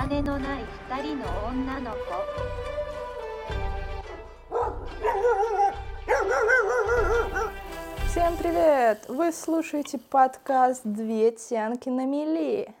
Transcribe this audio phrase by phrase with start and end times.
[0.00, 1.96] 金のない二人の女の子
[8.08, 9.04] Всем привет!
[9.08, 12.74] Вы слушаете подкаст «Две тянки на мели».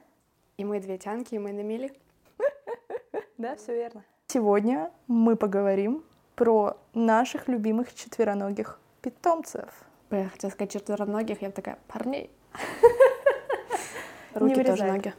[0.56, 1.92] И мы две тянки, и мы на мели.
[3.36, 4.02] Да, все верно.
[4.28, 6.02] Сегодня мы поговорим
[6.34, 9.68] про наших любимых четвероногих питомцев.
[10.10, 12.30] Я хотела сказать четвероногих, я бы такая, парней.
[14.34, 14.90] Не Руки тоже вырезай.
[14.90, 15.14] ноги.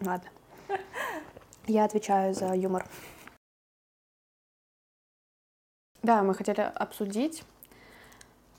[0.00, 0.30] Ладно.
[1.66, 2.86] Я отвечаю за юмор.
[6.02, 7.44] Да, мы хотели обсудить.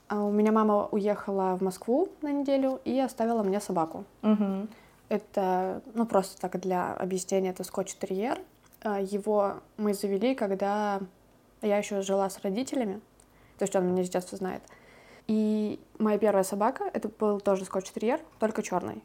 [0.08, 4.04] А У меня мама уехала в Москву на неделю и оставила мне собаку.
[4.22, 4.68] Мгм.
[5.08, 8.38] Это, ну, просто так для объяснения, это скотч-терьер.
[8.82, 11.00] А, Его мы завели, когда
[11.62, 13.00] я еще жила с родителями,
[13.58, 14.62] то есть он меня с детства знает.
[15.28, 19.02] И моя первая собака, это был тоже скотч-терьер, только черный.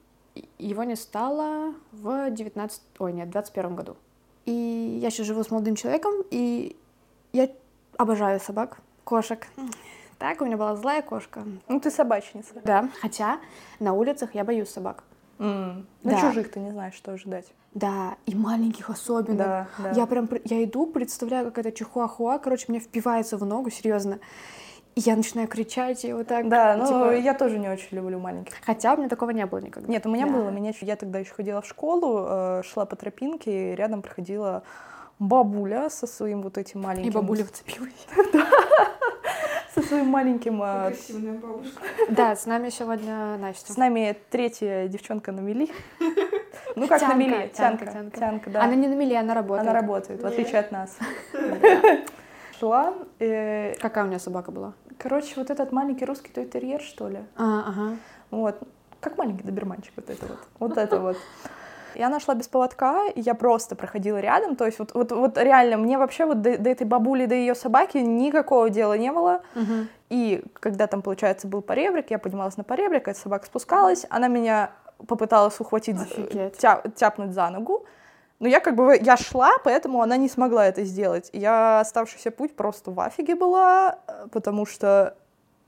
[0.57, 2.81] Его не стало в 19...
[2.99, 3.95] Ой, нет, в 21 году.
[4.45, 6.75] И я сейчас живу с молодым человеком, и
[7.33, 7.49] я
[7.97, 9.47] обожаю собак, кошек.
[10.17, 11.43] Так, у меня была злая кошка.
[11.67, 12.53] Ну, ты собачница.
[12.63, 13.39] Да, хотя
[13.79, 15.03] на улицах я боюсь собак.
[15.37, 16.21] На Да.
[16.21, 17.45] чужих ты не знаешь, что ожидать.
[17.75, 19.37] Да, и маленьких особенно.
[19.37, 19.91] Да, да.
[19.91, 24.19] Я прям, пр- я иду, представляю, как это чихуахуа, короче, мне впивается в ногу, серьезно.
[24.97, 26.49] И я начинаю кричать, и вот так.
[26.49, 28.55] Да, ну, типа, я тоже не очень люблю маленьких.
[28.65, 29.87] Хотя у меня такого не было никогда.
[29.87, 30.31] Нет, у меня Да.
[30.33, 30.49] было.
[30.49, 34.63] Меня, я тогда еще ходила в школу, э, шла по тропинке, и рядом проходила
[35.19, 37.11] бабуля со своим вот этим маленьким...
[37.11, 38.07] И бабуля вцепилась.
[39.75, 40.63] Со своим маленьким...
[40.63, 41.79] э, Агрессивная бабушка.
[42.09, 43.71] Да, с нами сегодня Настя.
[43.73, 45.69] С нами третья девчонка на мели.
[46.75, 47.31] Ну как на Тянка, мели?
[47.53, 48.17] тянка, Тянка, тянка.
[48.19, 48.63] тянка, да.
[48.63, 49.69] Она не на мели, она работает.
[49.69, 50.97] Она работает, в отличие от нас.
[52.59, 52.95] Шла.
[53.19, 54.73] э, Какая у меня собака была?
[54.97, 57.19] Короче, вот этот маленький русский той-терьер, что ли?
[57.37, 57.97] А, ага.
[58.31, 58.57] Вот.
[58.99, 60.39] Как маленький доберманчик вот это вот.
[60.59, 61.17] Вот это вот.
[61.95, 64.55] И она шла без поводка, и я просто проходила рядом.
[64.55, 67.55] То есть вот, вот, вот реально, мне вообще вот до, до этой бабули, до ее
[67.55, 69.41] собаки никакого дела не было.
[69.55, 69.87] Мгм.
[70.09, 74.71] И когда там, получается, был поребрик, я поднималась на поребрик, эта собака спускалась, она меня
[75.07, 76.57] попыталась ухватить, Офигеть.
[76.57, 77.85] тя- тяпнуть за ногу.
[78.39, 81.29] Но я как бы, я шла, поэтому она не смогла это сделать.
[81.33, 85.15] Я оставшийся путь просто в афиге была, э, потому что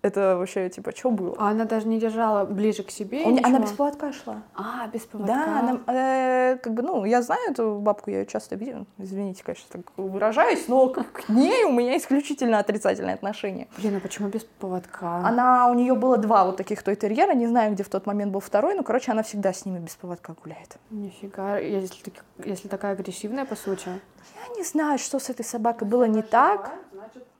[0.02, 1.36] это вообще, типа, что было?
[1.38, 3.26] А она даже не держала ближе к себе?
[3.26, 4.44] Не- она без поводка шла.
[4.56, 5.34] А, без поводка.
[5.34, 8.86] Да, она, э, как бы, ну, я знаю эту бабку, я ее часто видела.
[8.98, 13.68] Извините, конечно, так выражаюсь, но к, к ней у меня исключительно отрицательное отношение.
[13.78, 15.18] Блин, а почему без поводка?
[15.18, 18.32] Она, у нее было два вот таких той терьера, не знаю, где в тот момент
[18.32, 20.78] был второй, но, короче, она всегда с ними без поводка гуляет.
[20.92, 22.14] Нифига, если,
[22.46, 23.90] если такая агрессивная, по сути.
[23.90, 26.72] Я не знаю, что с этой собакой было не так.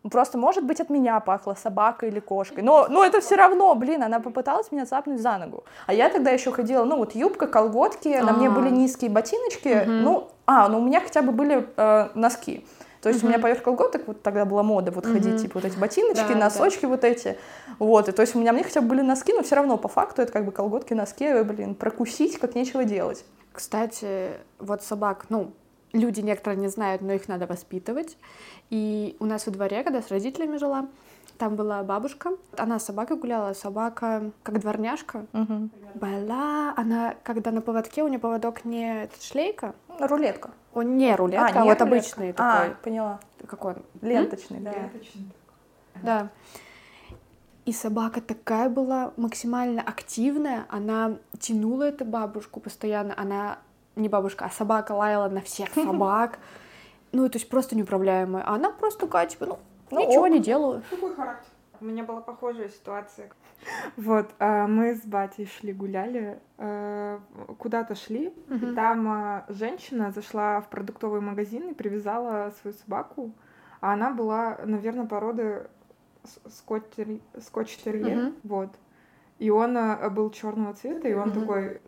[0.10, 2.64] Просто, может быть, от меня пахло собакой или кошкой.
[2.64, 5.66] Но, но это все равно, блин, она попыталась меня цапнуть за ногу.
[5.88, 8.52] А я тогда еще ходила, ну вот юбка, колготки, на мне А.
[8.52, 9.84] были низкие ботиночки.
[9.86, 10.04] Мгм.
[10.04, 12.66] Ну, а, ну у меня хотя бы были э, носки.
[13.02, 15.38] То есть у меня поверх колготок вот тогда была мода вот ходить, Мгм.
[15.38, 16.40] типа вот эти ботиночки, Да, да.
[16.40, 17.38] носочки вот эти.
[17.78, 19.88] Вот, и то есть у меня, мне хотя бы были носки, но все равно по
[19.90, 23.26] факту это как бы колготки, носки, блин, прокусить как нечего делать.
[23.54, 25.52] Кстати, вот собак, ну,
[25.94, 28.18] люди некоторые не знают, но их надо воспитывать.
[28.70, 30.88] И у нас во дворе, когда с родителями жила,
[31.38, 35.26] там была бабушка, она с собакой гуляла, собака как дворняжка.
[35.32, 35.72] Мгм.
[35.96, 40.52] Была, она, когда на поводке, у нее поводок не шлейка, Рулетка.
[40.74, 41.84] он не рулетка, а, не вот рулетка.
[41.86, 42.76] обычный А, такой.
[42.84, 43.20] поняла.
[43.48, 43.78] Как он?
[44.02, 44.72] Ленточный, да.
[44.74, 45.32] Ленточный.
[46.04, 46.30] Да.
[47.66, 53.60] И собака такая была максимально активная, она тянула эту бабушку постоянно, она
[54.00, 56.40] не бабушка, а собака лаяла на всех собак.
[57.12, 58.44] Ну, то есть просто неуправляемая.
[58.46, 59.58] А она просто такая, типа, ну,
[59.90, 60.30] Ну, ничего ок.
[60.30, 60.84] не делаю.
[60.92, 61.50] Какой характер?
[61.82, 63.32] У меня была похожая ситуация.
[63.98, 67.18] Вот, а, мы с батей шли гуляли, э,
[67.58, 68.76] куда-то шли, Мгм.
[68.76, 73.32] там а, женщина зашла в продуктовый магазин и привязала свою собаку,
[73.82, 75.68] а она была, наверное, породы
[77.40, 78.36] скотч-терьер, Мгм.
[78.44, 78.70] вот.
[79.40, 81.40] И он а, был черного цвета, и он Мгм.
[81.40, 81.82] такой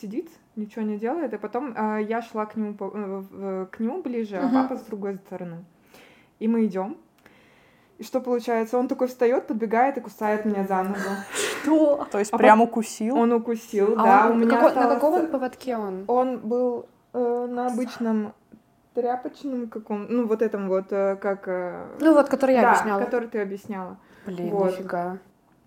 [0.00, 4.36] сидит, ничего не делает, и потом а, я шла к нему, э, к нему ближе,
[4.36, 4.54] а Мгм.
[4.54, 5.64] папа с другой стороны.
[6.38, 6.96] И мы идем.
[7.96, 8.78] И что получается?
[8.78, 10.98] Он такой встает, подбегает и кусает меня за ногу.
[11.62, 12.06] Что?
[12.12, 13.16] То есть А прям укусил.
[13.16, 14.26] Он укусил, А да.
[14.30, 16.04] он- у меня какой- на каком он поводке он?
[16.06, 18.32] Он был э, на обычном
[18.94, 21.48] тряпочном каком, ну вот этом вот, э, как...
[21.48, 23.00] э, Ну, вот, который я да, объясняла.
[23.00, 23.96] который ты объясняла.
[24.26, 24.72] Блин, Вот.
[24.72, 25.18] нифига.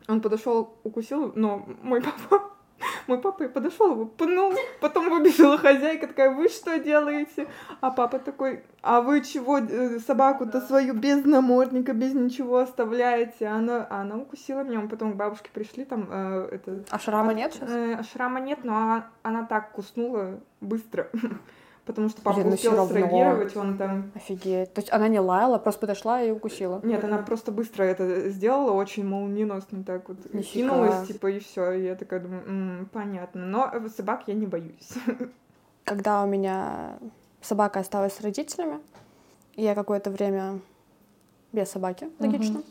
[0.07, 2.51] Он подошел, укусил, но мой папа,
[3.07, 7.47] Мой папа и подошел, его пнул, потом выбежала хозяйка такая, вы что делаете?
[7.79, 13.47] А папа такой, а вы чего э, собаку-то свою без намордника, без ничего оставляете?
[13.47, 16.83] Она, а она укусила меня, мы потом к бабушке пришли, там э, это...
[16.89, 17.69] А шрама нет сейчас?
[17.69, 21.09] Э, шрама нет, но она, она так куснула быстро.
[21.85, 24.11] Потому что папа Блин, ну успел среагировать, он там...
[24.13, 24.73] Офигеть.
[24.73, 26.79] То есть она не лаяла, просто подошла и укусила.
[26.83, 30.75] Нет, она просто быстро это сделала, очень молниеносно так вот Нифига.
[30.75, 31.71] кинулась, типа, и все.
[31.71, 33.45] И я такая думаю, «М, понятно.
[33.45, 34.93] Но собак я не боюсь.
[35.83, 36.99] Когда у меня
[37.41, 38.79] собака осталась с родителями,
[39.55, 40.59] я какое-то время
[41.51, 42.61] без собаки, логично.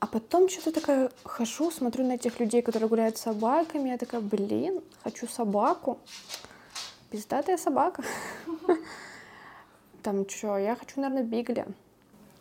[0.00, 4.20] А потом что-то такая хожу, смотрю на этих людей, которые гуляют с собаками, я такая,
[4.20, 5.98] блин, хочу собаку.
[7.10, 8.02] Пиздатая собака.
[10.02, 11.66] Там что, я хочу, наверное, бигля.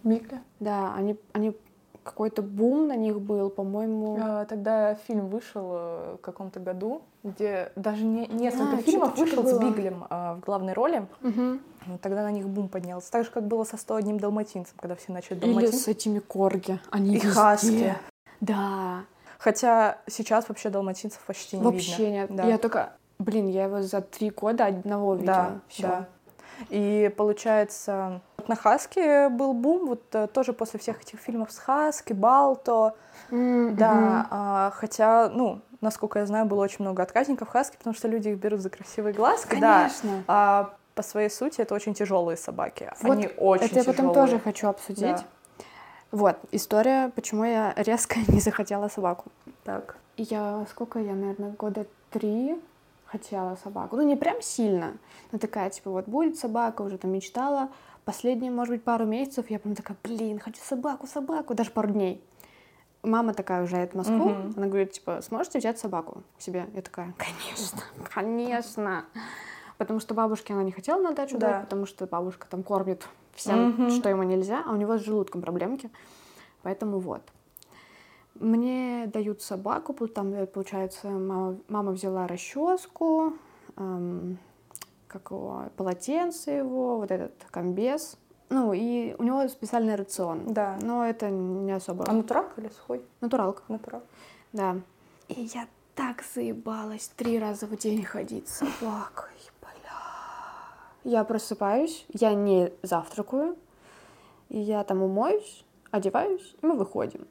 [0.03, 0.41] Микля.
[0.59, 1.55] Да, они, они
[2.03, 4.17] какой-то бум на них был, по-моему.
[4.21, 9.45] А, Тогда фильм вышел э, в каком-то году, где даже не, несколько А, фильмов вышел
[9.45, 9.57] с.
[9.59, 11.05] Биглем а, в главной роли.
[11.21, 11.61] Мгм.
[11.87, 13.11] Ну, Тогда на них бум поднялся.
[13.11, 15.79] Так же, как было со 101 далматинцем, когда все начали Или далматинцем.
[15.79, 16.79] с этими корги.
[16.91, 17.29] Они И везде.
[17.29, 17.95] хаски.
[18.39, 19.03] Да,
[19.39, 22.11] Хотя сейчас вообще далматинцев почти не вообще видно.
[22.13, 22.35] нет.
[22.35, 22.43] Да.
[22.45, 25.35] Я только, блин, я его за три года одного видела.
[25.35, 25.87] Да, Всё.
[25.87, 26.05] да.
[26.69, 31.59] И получается, вот на Хаске был бум, вот э, тоже после всех этих фильмов с
[31.59, 32.95] Хаски, Балто,
[33.29, 38.07] М, да, а, хотя, ну, насколько я знаю, было очень много отказников Хаски, потому что
[38.07, 40.23] люди их берут за красивые глазки, да, Конечно.
[40.27, 44.13] а по своей сути это очень тяжелые собаки, Вот они очень Это я потом тяжелые.
[44.15, 45.01] тоже хочу обсудить.
[45.17, 45.23] Да.
[46.11, 49.25] Вот, история, почему я резко не захотела собаку.
[49.63, 49.97] Так.
[50.15, 52.59] И Я, сколько я, наверное, года три
[53.07, 53.95] хотела собаку.
[53.95, 54.97] Ну, не прям сильно,
[55.31, 57.69] но такая, типа, вот будет собака, уже там мечтала.
[58.05, 62.23] Последние, может быть, пару месяцев я прям такая, блин, хочу собаку, собаку, даже пару дней.
[63.03, 64.53] Мама такая уезжает в Москву, Мгм.
[64.57, 66.67] она говорит, типа, сможете взять собаку к себе?
[66.73, 67.81] Я такая, конечно,
[68.13, 69.05] конечно.
[69.77, 71.53] Потому что бабушке она не хотела на дачу Да.
[71.53, 73.89] дать, потому что бабушка там кормит всем, Мгм.
[73.91, 75.89] что ему нельзя, а у него с желудком проблемки.
[76.63, 77.21] Поэтому вот.
[78.39, 83.33] Мне дают собаку, там, э, получается, мама, мама взяла расческу,
[83.75, 84.37] эм,
[85.07, 88.17] как его, полотенце его, вот этот комбез.
[88.49, 90.53] Ну, и у него специальный рацион.
[90.53, 90.77] Да.
[90.81, 92.05] Но это не особо.
[92.07, 93.03] А натуралка или сухой?
[93.21, 93.63] Натуралка.
[93.67, 94.03] Натурал.
[94.53, 94.77] Да.
[95.27, 99.31] И я так заебалась три раза в день ходить с собакой,
[99.61, 99.91] бля.
[101.03, 103.57] Я просыпаюсь, я не завтракаю,
[104.49, 107.27] и я там умоюсь, одеваюсь, и мы выходим.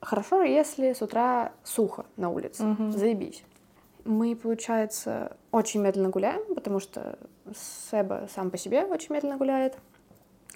[0.00, 2.92] Хорошо, если с утра сухо на улице, Мгм.
[2.92, 3.42] заебись.
[4.04, 7.18] Мы, получается, очень медленно гуляем, потому что
[7.90, 9.76] Себа сам по себе очень медленно гуляет.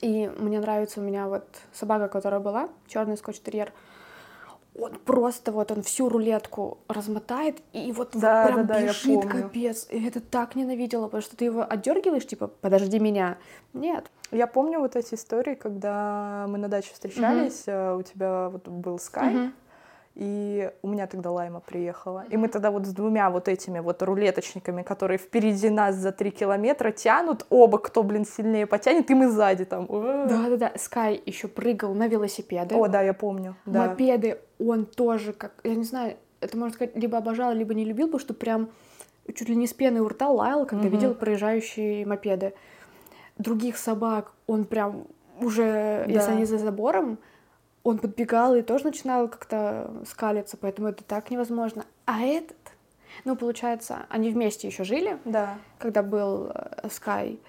[0.01, 3.73] И мне нравится у меня вот собака, которая была, черный скотч-терьер.
[4.79, 9.25] Он просто вот он всю рулетку размотает и вот, вот Да, прям да, да, бежит
[9.27, 9.87] капец.
[9.91, 13.37] И это так ненавидела, потому что ты его отдергиваешь, типа, подожди меня.
[13.73, 14.11] Нет.
[14.33, 18.99] Я помню вот эти истории, когда мы на даче встречались, э, у тебя вот был
[18.99, 19.53] Скай, Мгм.
[20.15, 22.25] и у меня тогда Лайма приехала.
[22.31, 26.31] И мы тогда вот с двумя вот этими вот рулеточниками, которые впереди нас за три
[26.31, 29.87] километра тянут, оба кто, блин, сильнее потянет, и мы сзади там.
[29.87, 30.73] Да-да-да.
[30.77, 32.75] Скай еще прыгал на велосипеды.
[32.77, 33.57] О, да, я помню.
[33.67, 33.89] Да.
[33.89, 38.07] Мопеды он тоже, как, я не знаю, это, можно сказать, либо обожал, либо не любил,
[38.07, 38.69] потому что прям
[39.35, 40.93] чуть ли не с пеной у рта лаял, когда Мгм.
[40.97, 42.53] видел проезжающие мопеды.
[43.41, 45.07] Других собак он прям
[45.41, 46.33] уже, если Да.
[46.35, 47.19] они за забором,
[47.83, 51.85] он подбегал и тоже начинал как-то скалиться, поэтому это так невозможно.
[52.05, 52.59] А этот,
[53.25, 55.57] ну, получается, они вместе еще жили, Да.
[55.79, 57.41] когда был э, Скай.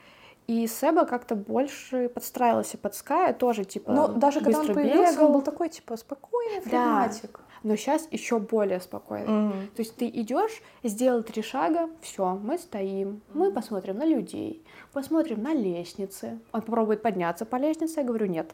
[0.47, 5.25] И Себа как-то больше подстраивался под Ская, тоже типа Но даже когда он появился, бегал.
[5.27, 7.41] он был такой, типа, спокойный, флегматик.
[7.63, 9.31] Но сейчас еще более спокойно.
[9.31, 9.67] Мгм.
[9.75, 14.63] То есть ты идешь, сделал три шага, все, мы стоим, мы посмотрим на людей,
[14.93, 16.39] посмотрим на лестницы.
[16.51, 18.53] Он попробует подняться по лестнице, я говорю, нет,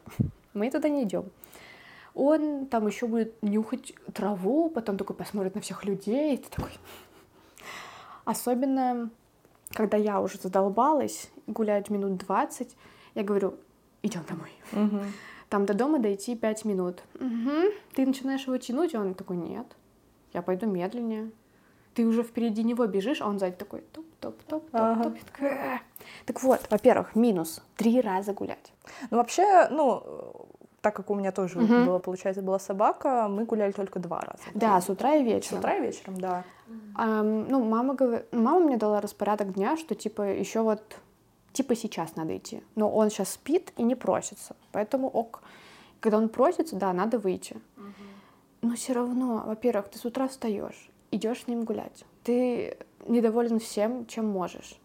[0.53, 1.25] мы туда не идем.
[2.13, 6.71] Он там еще будет нюхать траву, потом такой посмотрит на всех людей, и ты такой.
[8.25, 9.09] Особенно,
[9.71, 12.75] когда я уже задолбалась гулять минут 20,
[13.15, 13.55] я говорю,
[14.01, 14.51] идем домой.
[14.71, 15.13] Мгм.
[15.50, 17.04] Там до дома дойти 5 минут.
[17.20, 17.66] Мгм.
[17.96, 19.66] Ты начинаешь его тянуть, и он такой, нет,
[20.34, 21.32] я пойду медленнее.
[21.94, 24.70] Ты уже впереди него бежишь, а он сзади такой топ-топ-топ-топ.
[24.72, 25.13] Ага.
[26.25, 27.63] Так вот, во-первых, минус.
[27.75, 28.72] Три раза гулять.
[29.10, 30.32] Ну, вообще, ну, э,
[30.82, 31.86] так как у меня тоже Мгм.
[31.86, 34.44] была, получается, была собака, мы гуляли только два раза.
[34.54, 34.82] Да, день.
[34.86, 35.60] с утра и С вечером.
[35.60, 36.44] утра и вечером, да.
[36.96, 40.82] Ам, ну, мама, говор- мама мне дала распорядок дня, что типа еще вот
[41.57, 42.61] типа сейчас надо идти.
[42.75, 44.55] Но он сейчас спит и не просится.
[44.71, 45.41] Поэтому ок.
[45.99, 47.57] Когда он просится, да, надо выйти.
[48.61, 52.05] Но все равно, во-первых, ты с утра встаешь, идешь с ним гулять.
[52.23, 54.79] Ты недоволен всем, чем можешь.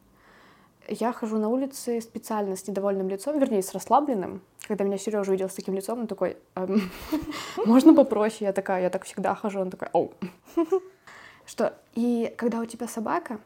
[0.89, 4.41] Я хожу на улице специально с недовольным лицом, вернее, с расслабленным.
[4.67, 6.91] Когда меня Сережа увидел с таким лицом, он такой, «Эм,
[7.67, 8.47] можно попроще?
[8.47, 9.61] Я такая, я так всегда хожу.
[9.61, 10.13] Он такой, оу.
[11.47, 13.41] Что, и когда у тебя собака,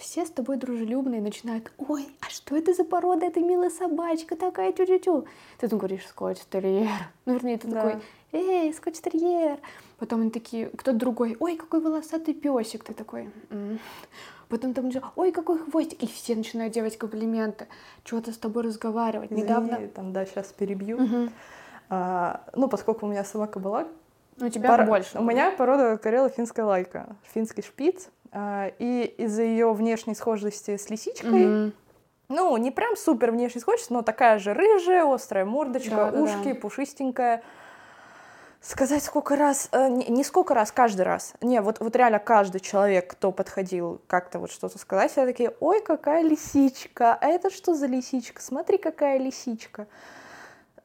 [0.00, 4.72] все с тобой дружелюбные начинают, ой, а что это за порода, это милая собачка такая,
[4.72, 5.26] тю-тю-тю.
[5.58, 6.88] Ты там говоришь, скотч-терьер.
[7.26, 7.74] Ну, вернее, ты Да.
[7.82, 8.02] такой,
[8.32, 9.58] эй, скотч-терьер.
[9.98, 12.82] Потом они такие, кто-то другой, ой, какой волосатый песик.
[12.84, 13.78] Ты такой, «М».
[14.48, 16.02] Потом там, же, ой, какой хвостик.
[16.02, 17.68] И все начинают делать комплименты,
[18.04, 19.30] что-то с тобой разговаривать.
[19.30, 19.86] Извини, Недавно...
[19.88, 20.98] там, да, сейчас перебью.
[21.00, 21.30] Мгм.
[21.88, 23.86] А, ну, поскольку у меня собака была,
[24.38, 25.18] Ну, у тебя Пора- больше.
[25.18, 28.08] У меня порода карела финская лайка, финский шпиц.
[28.32, 31.72] А, И из-за ее внешней схожести с лисичкой, Мгм.
[32.28, 36.22] ну, не прям супер внешней схожести, но такая же рыжая, острая мордочка, Да-да-да.
[36.22, 37.42] ушки, пушистенькая.
[38.62, 41.32] Сказать сколько раз, э, не, не сколько раз, каждый раз.
[41.40, 45.80] Не, вот, вот реально каждый человек, кто подходил как-то вот что-то сказать, все такие, ой,
[45.80, 49.86] какая лисичка, а это что за лисичка, смотри, какая лисичка.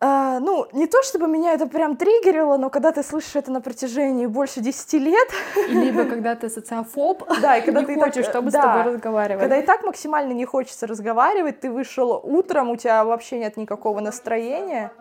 [0.01, 3.61] А, ну, не то чтобы меня это прям триггерило, но когда ты слышишь это на
[3.61, 5.27] протяжении больше 10 лет,
[5.69, 8.61] Либо когда ты социофоб, да, и когда не ты так, хочешь, э, чтобы с да,
[8.61, 9.41] тобой разговаривали.
[9.41, 14.01] когда и так максимально не хочется разговаривать, ты вышел утром, у тебя вообще нет никакого
[14.01, 14.91] настроения.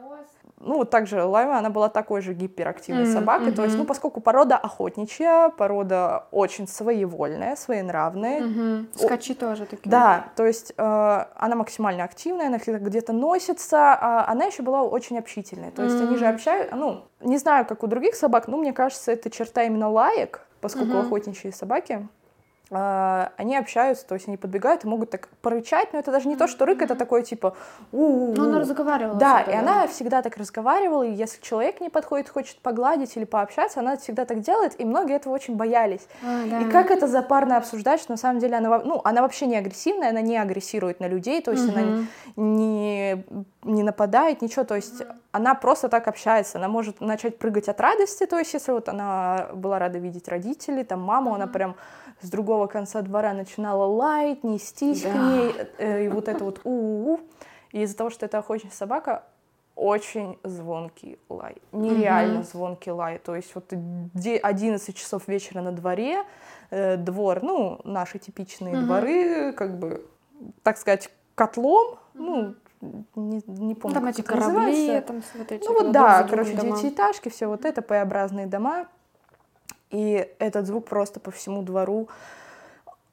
[0.65, 3.53] Ну, вот также Лайма, она была такой же гиперактивной Мгм, собакой.
[3.53, 8.43] То есть, ну, поскольку порода охотничья, порода очень своевольная, своенравная.
[8.97, 9.91] О- Скачи тоже такие.
[9.91, 15.19] Да, то есть э, она максимально активная, она где-то носится, а она еще была очень
[15.19, 15.71] общительной.
[15.71, 19.13] То есть они же общаются, ну, не знаю, как у других собак, но мне кажется,
[19.13, 21.07] это черта именно лаек, поскольку Мгм.
[21.07, 22.09] охотничьи собаки.
[22.71, 26.37] Э, они общаются, то есть они подбегают и могут так порычать, но это даже не
[26.37, 27.57] то, что рык, это такой типа
[27.93, 29.19] у Ну, она разговаривала.
[29.19, 33.81] да, и она всегда так разговаривала, и если человек не подходит, хочет погладить или пообщаться,
[33.81, 36.07] она всегда так делает, и многие этого очень боялись.
[36.23, 36.61] А, да.
[36.61, 40.11] И как это запарно обсуждать, что на самом деле она, ну, она вообще не агрессивная,
[40.11, 42.07] она не агрессирует на людей, то есть она
[42.37, 43.25] не,
[43.63, 45.03] не нападает, ничего, то есть
[45.35, 49.49] она просто так общается, она может начать прыгать от радости, то есть если вот она
[49.53, 51.75] была рада видеть родителей, там маму, она прям
[52.21, 55.19] с другого конца двора начинала лаять, нестись к Да.
[55.19, 57.19] ней, э, и вот это вот у
[57.73, 59.25] И из-за того, что это охотничья собака,
[59.75, 62.45] очень звонкий лай, нереально Мгм.
[62.45, 63.65] звонкий лай, то есть вот
[64.15, 66.23] де- 11 часов вечера на дворе,
[66.71, 68.85] э, двор, ну, наши типичные Мгм.
[68.87, 70.07] дворы, как бы,
[70.63, 72.55] так сказать, котлом, ну,
[73.15, 75.03] не, не Ну, помню, там как эти это корабли, называется.
[75.09, 76.77] там вот эти Ну вот да, короче, дома.
[76.77, 78.87] девятиэтажки, все вот это, П-образные дома.
[79.91, 82.09] И этот звук просто по всему двору.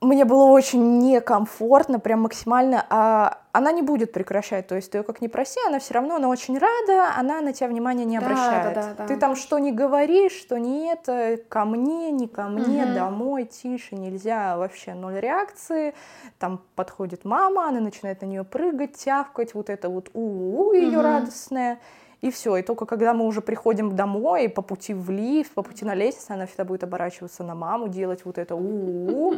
[0.02, 2.84] Мне было очень некомфортно, прям максимально.
[2.90, 6.16] А она не будет прекращать, то есть ты ее как ни проси, она все равно,
[6.16, 8.74] она очень рада, она на тебя внимания не Да, обращает.
[8.74, 9.06] да, да, да.
[9.06, 12.94] Ты там что не говоришь, что не это, ко мне, не ко мне, Мгм.
[12.96, 15.94] домой, тише, нельзя, вообще ноль реакции.
[16.40, 21.02] Там подходит мама, она начинает на нее прыгать, тявкать, вот это вот у ее Мгм.
[21.02, 21.80] радостное.
[22.22, 22.58] И все.
[22.58, 26.34] И только когда мы уже приходим домой, по пути в лифт, по пути на лестницу,
[26.34, 29.34] она всегда будет оборачиваться на маму, делать вот это у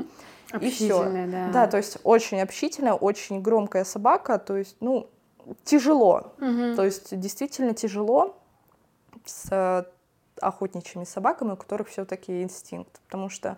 [0.60, 1.04] и все.
[1.28, 1.50] Да.
[1.54, 5.08] Да, то есть очень общительная, очень громкая собака, то есть, ну,
[5.64, 6.34] тяжело.
[6.40, 6.76] Мгм.
[6.76, 8.36] То есть действительно тяжело
[9.26, 9.86] с э,
[10.42, 13.00] охотничьими собаками, у которых все-таки инстинкт.
[13.06, 13.58] Потому что,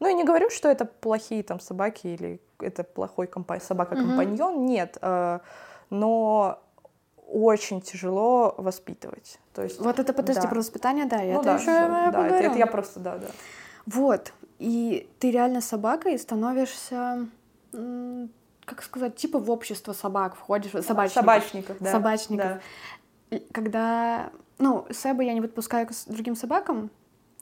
[0.00, 4.96] ну, я не говорю, что это плохие там собаки или это плохой компа- собака-компаньон, нет.
[5.02, 5.40] э,
[5.90, 6.58] но
[7.32, 9.38] очень тяжело воспитывать.
[9.54, 10.48] То есть, Вот это, подожди, да.
[10.48, 13.26] про воспитание, да, я ну это да, еще да, это, это я просто, да, да.
[13.86, 17.26] Вот, и ты реально собакой становишься,
[18.64, 21.12] как сказать, типа в общество собак входишь, собачников.
[21.14, 21.90] Собачников, да.
[21.90, 22.46] Собачников.
[23.30, 23.38] да.
[23.52, 26.90] Когда, ну, Сэба я не подпускаю к с- другим собакам,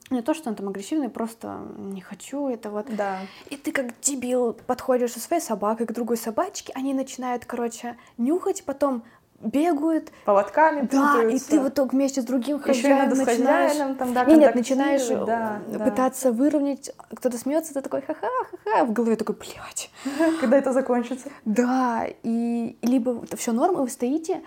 [0.08, 2.86] не то, что он там агрессивный, просто не хочу, это вот.
[2.96, 3.18] Да.
[3.48, 8.64] И ты как дебил подходишь со своей собакой к другой собачке, они начинают, короче, нюхать,
[8.64, 9.04] потом
[9.40, 11.50] бегают, Поводками да, и путаются.
[11.50, 13.70] ты вот так вместе с другим и хозяином начинаешь...
[13.72, 15.26] хозяином там, да, Не, нет, начинаешь контактировать,
[15.68, 15.84] да, да.
[15.84, 19.90] пытаться выровнять, кто-то смеется, ты такой ха-ха-ха-ха, в голове такой, блядь.
[20.40, 21.28] Когда это закончится?
[21.44, 24.42] Да, и либо все норм, и вы стоите,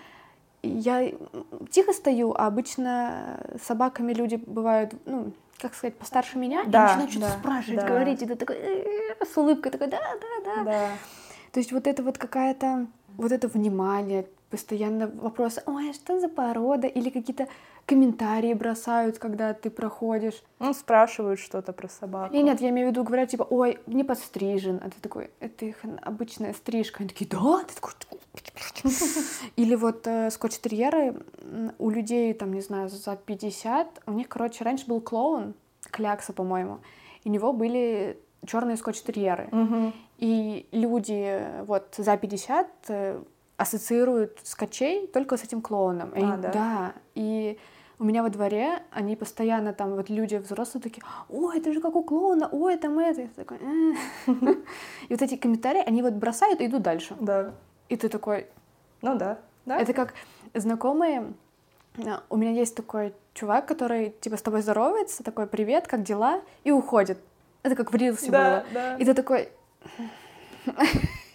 [0.62, 1.10] и я
[1.70, 6.84] тихо стою, а обычно с собаками люди бывают, ну, как сказать, постарше меня, и Да,
[6.84, 7.86] начинают что-то да, спрашивать, да.
[7.88, 10.64] говорить, и ты такой «Э-э-э», с улыбкой такой, да-да-да.
[10.64, 10.88] Да.
[11.52, 12.86] То есть вот это вот какая-то,
[13.16, 17.48] вот это внимание, постоянно вопросы, ой, а что за порода, или какие-то
[17.86, 20.42] комментарии бросают, когда ты проходишь.
[20.58, 22.34] Ну, спрашивают что-то про собаку.
[22.34, 24.80] И нет, я имею в виду, говорят, типа, ой, не подстрижен.
[24.82, 27.00] А ты такой, это их обычная стрижка.
[27.00, 27.64] Они такие, да?
[27.64, 27.92] Ты такой...
[29.56, 31.22] Или вот э, скотч-терьеры
[31.78, 35.54] у людей, там, не знаю, за 50, у них, короче, раньше был клоун,
[35.90, 36.80] клякса, по-моему,
[37.22, 39.48] и у него были черные скотч-терьеры.
[39.52, 39.94] Мгм.
[40.18, 43.22] И люди э, вот за 50 э,
[43.56, 46.10] ассоциируют скачей только с этим клоуном.
[46.10, 46.92] И- А, да?
[47.14, 47.58] И
[47.98, 51.94] у меня во дворе они постоянно там, вот люди взрослые такие, о, это же как
[51.96, 53.22] у клоуна, ой, там это.
[53.22, 53.94] И, такой, «Э».
[55.08, 57.16] и вот эти комментарии, они вот бросают и идут дальше.
[57.20, 57.52] Да.
[57.88, 58.46] И ты такой,
[59.02, 59.38] Ну да.
[59.66, 59.78] Да?
[59.78, 60.14] это как
[60.52, 61.32] знакомые.
[61.98, 66.40] а, У меня есть такой чувак, который типа с тобой здоровается, такой привет, как дела,
[66.64, 67.18] и уходит.
[67.62, 68.64] Это как в рилсе да, было.
[68.74, 68.96] да.
[68.96, 69.48] И ты такой...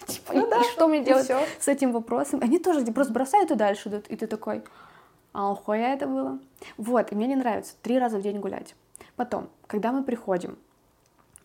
[0.07, 2.39] Типа, Ну и- да, что мне делать с этим вопросом?
[2.41, 4.07] Они тоже типа, просто бросают и дальше идут.
[4.07, 4.63] И ты такой,
[5.33, 6.39] а хуя это было?
[6.77, 8.75] Вот, и мне не нравится три раза в день гулять.
[9.15, 10.57] Потом, когда мы приходим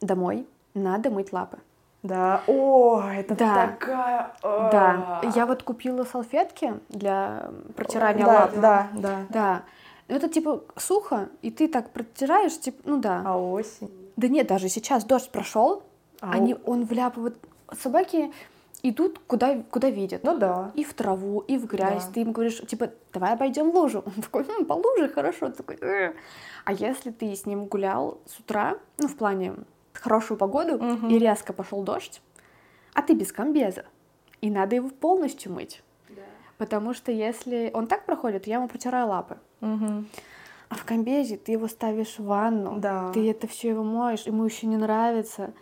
[0.01, 1.59] домой, надо мыть лапы.
[2.03, 2.43] Да.
[2.47, 3.67] О, это Да.
[3.67, 4.37] такая...
[4.43, 5.33] Да, а.
[5.35, 8.51] я вот купила салфетки для протирания да, лап.
[8.57, 9.27] Да, да.
[9.31, 9.63] Да.
[10.09, 13.23] Это типа сухо, и ты так протираешь, типа, ну да.
[13.25, 13.91] А осень?
[14.17, 15.83] Да нет, даже сейчас дождь прошел,
[16.33, 17.37] они, у- он вляпывает.
[17.73, 18.33] Собаки
[18.83, 20.25] идут куда, куда видят.
[20.25, 20.71] Ну да.
[20.75, 22.05] И в траву, и в грязь.
[22.07, 22.13] Да.
[22.13, 24.03] Ты им говоришь, типа, давай обойдем лужу.
[24.07, 25.49] Он такой, «М, по луже, хорошо.
[25.51, 26.13] Такой, «Э».
[26.65, 29.55] А если ты с ним гулял с утра, ну, в плане
[29.93, 31.09] хорошую погоду, Мгм.
[31.09, 32.21] и резко пошел дождь,
[32.95, 33.85] а ты без комбеза,
[34.41, 35.83] и надо его полностью мыть.
[36.59, 39.39] Потому что если он так проходит, я ему протираю лапы.
[39.61, 40.07] Мгм.
[40.69, 43.11] А в комбезе ты его ставишь в ванну, Да.
[43.13, 45.53] ты это все его моешь, ему еще не нравится.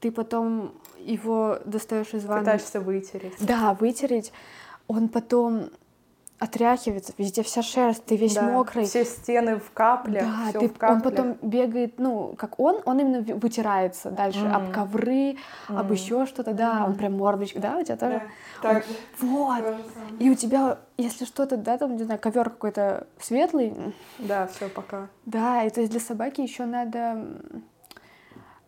[0.00, 2.40] Ты потом его достаешь из ванны.
[2.42, 3.34] Пытаешься вытереть.
[3.40, 4.32] Да, вытереть.
[4.86, 5.70] Он потом
[6.38, 8.84] отряхивается, везде вся шерсть, ты весь Да, мокрый.
[8.84, 10.22] Все стены в каплях.
[10.24, 11.02] да, ты, в он каплях.
[11.02, 14.72] потом бегает, ну, как он, он именно вытирается дальше об Мгм.
[14.72, 15.36] ковры,
[15.66, 15.92] об Мгм.
[15.92, 18.22] еще что-то, да, он прям мордочка, да, у тебя тоже?
[18.62, 18.90] Так же.
[19.18, 19.64] Вот.
[20.20, 23.74] И у тебя, если что-то, да, там, не знаю, ковер какой-то светлый,
[24.18, 25.08] Да, все, пока.
[25.26, 27.18] Да, и то есть для собаки еще надо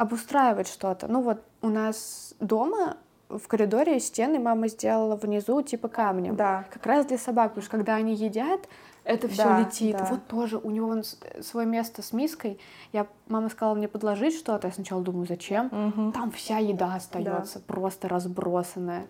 [0.01, 1.09] обустраивать что-то.
[1.09, 2.97] Ну вот у нас дома
[3.29, 6.37] в коридоре стены мама сделала внизу типа камнем.
[6.37, 6.65] Да.
[6.73, 8.67] Как раз для собак, потому что когда они едят,
[9.05, 9.97] это все Да, летит.
[9.99, 10.05] да.
[10.11, 12.59] Вот тоже у него вон с- свое место с миской.
[12.93, 14.69] Я мама сказала мне подложить что-то.
[14.69, 15.69] Я сначала думаю, зачем?
[15.71, 16.13] Мгм.
[16.13, 19.07] Там вся еда остается, просто разбросанная.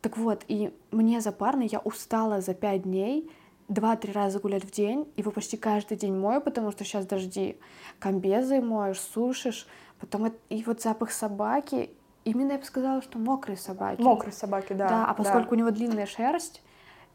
[0.00, 3.30] Так вот, и мне за парный я устала за пять дней
[3.68, 7.56] два-три раза гулять в день, его почти каждый день мою, потому что сейчас дожди.
[8.00, 9.68] Комбезы моешь, сушишь,
[10.00, 11.90] потом и вот запах собаки.
[12.24, 14.00] Именно я бы сказала, что мокрые собаки.
[14.00, 14.88] Мокрые собаки, да.
[14.88, 16.62] Да, а поскольку у него длинная шерсть,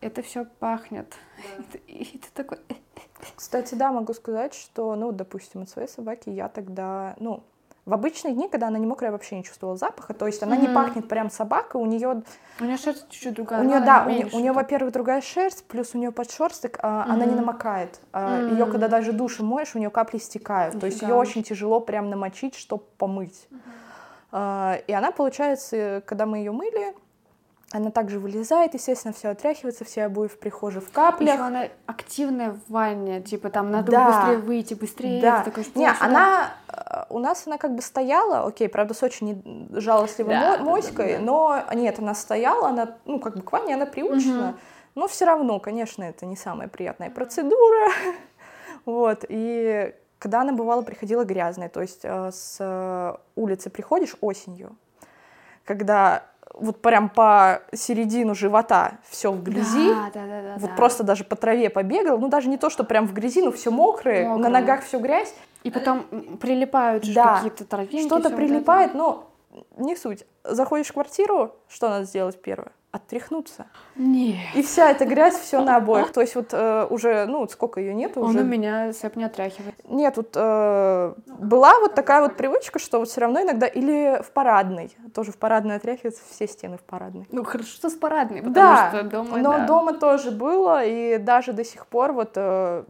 [0.02, 1.16] это все пахнет.
[1.60, 2.60] И, ты, и ты такой...
[2.70, 2.74] «Э,
[3.36, 7.44] Кстати, да, могу сказать, что, ну, допустим, от своей собаки я тогда, ну,
[7.86, 10.14] в обычные дни, когда она не мокрая, вообще не чувствовала запаха.
[10.14, 10.74] То есть она не Мгм.
[10.74, 12.24] пахнет прям собакой, у нее,
[12.60, 13.62] У нее шерсть чуть-чуть другая.
[13.62, 17.06] у нее, да, у нее, у нее, во-первых, другая шерсть, плюс у нее подшерсток, а,
[17.08, 18.00] она не намокает.
[18.14, 18.72] Ее, М.
[18.72, 20.80] когда даже душем моешь, у нее капли стекают.
[20.80, 21.20] То есть ее Нифига.
[21.20, 23.48] очень тяжело прям намочить, чтобы помыть.
[24.32, 26.94] А, И она, получается, когда мы ее мыли,
[27.76, 31.34] она также вылезает, естественно, все отряхивается, все обои в прихожей в каплях.
[31.36, 34.08] Еще она активная в ванне, типа там надо Да.
[34.08, 35.22] быстрее выйти, быстрее.
[35.22, 35.44] Да.
[35.44, 35.96] такой, Не, сюда?
[36.00, 40.58] она э, у нас она как бы стояла, окей, правда, с очень жалостливой Да, мо-
[40.58, 41.24] да, моськой, да, да.
[41.26, 44.60] но нет, она стояла, она, ну, как бы к ванне она приучена, Мгм.
[44.96, 47.90] но все равно, конечно, это не самая приятная процедура,
[48.86, 54.78] вот, и когда она бывала, приходила грязная, то есть э, с э, улицы приходишь осенью,
[55.66, 60.76] когда вот прям по середину живота все в грязи, Да, да, да, да, вот да.
[60.76, 63.72] просто даже по траве побегал, ну даже не то, что прям в грязи, но все
[63.72, 64.50] мокрое, на Мокрое.
[64.52, 67.36] ногах все грязь, И потом прилипают Да.
[67.38, 68.06] какие-то травинки.
[68.06, 69.30] что-то всё вот прилипает, но
[69.78, 70.26] не суть.
[70.44, 72.72] Заходишь в квартиру, что надо сделать первое?
[72.96, 73.66] Оттряхнуться.
[73.66, 74.02] это.
[74.02, 74.40] Не.
[74.56, 76.14] И вся эта грязь все на обоих.
[76.14, 78.40] То есть вот э, уже, ну, сколько ее нету Он уже.
[78.40, 79.76] у меня сэп не отряхивает.
[79.84, 84.32] Нет, вот э, была вот такая вот привычка, что вот все равно иногда или в
[84.32, 87.28] парадной, тоже в парадной отряхиваются все стены в парадной.
[87.32, 89.66] Ну, хорошо, что с парадной, потому да, что дома, но да.
[89.66, 92.86] дома тоже было, и даже до сих пор вот э,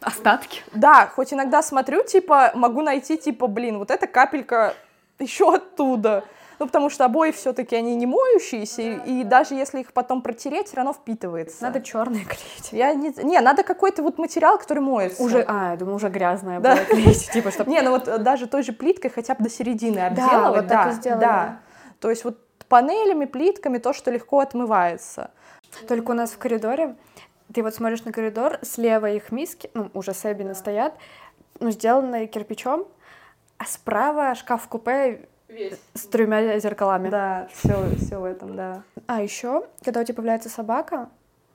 [0.00, 0.62] Остатки.
[0.72, 4.74] Да, хоть иногда смотрю, типа, могу найти, типа, блин, вот эта капелька
[5.18, 6.24] еще оттуда.
[6.58, 10.68] Ну, потому что обои все-таки они не моющиеся, и, и даже если их потом протереть,
[10.68, 11.62] все равно впитывается.
[11.62, 12.68] Надо черные клеить.
[12.72, 13.12] Я не...
[13.22, 15.22] не, надо какой-то вот материал, который моется.
[15.22, 16.76] Уже, а, я думаю, уже грязная Да.
[16.76, 17.70] будет клеить, типа, чтобы...
[17.70, 20.56] Не, ну вот э, даже той же плиткой хотя бы до середины Да, обделывать.
[20.62, 21.20] вот так да, и сделали.
[21.20, 21.60] да.
[22.00, 22.38] То есть вот
[22.68, 25.30] панелями, плитками, то, что легко отмывается.
[25.86, 26.96] Только у нас в коридоре,
[27.52, 30.94] ты вот смотришь на коридор, слева их миски, ну, уже Себины стоят,
[31.60, 32.86] ну, сделаны кирпичом,
[33.58, 35.28] а справа шкаф-купе
[35.94, 37.08] с тремя зеркалами.
[37.08, 38.82] Да, все, все в этом, да.
[39.06, 41.08] А еще, когда у тебя появляется собака,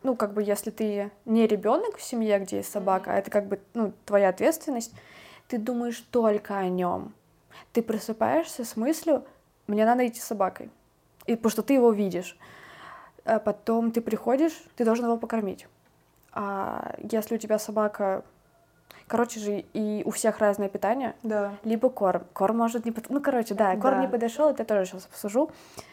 [0.04, 3.48] ну, как бы, если ты не ребенок в семье, где есть собака, а это как
[3.48, 4.94] бы, ну, твоя ответственность,
[5.48, 7.14] ты думаешь только о нем.
[7.74, 9.24] Ты просыпаешься с мыслью,
[9.68, 10.70] мне надо идти с собакой.
[11.28, 12.38] И потому что ты его видишь.
[13.26, 15.68] А потом ты приходишь, ты должен его покормить.
[16.34, 18.24] А если у тебя собака...
[19.12, 21.16] Короче же, и у всех разное питание.
[21.22, 21.56] Да.
[21.66, 22.24] Либо корм.
[22.32, 22.92] Корм может не...
[22.94, 24.02] под- Ну, короче, да, корм Да.
[24.06, 25.52] не подошел, это я тоже сейчас обсужу.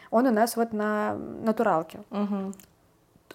[0.09, 1.99] Он у нас вот на натуралке.
[2.11, 2.53] Мгм.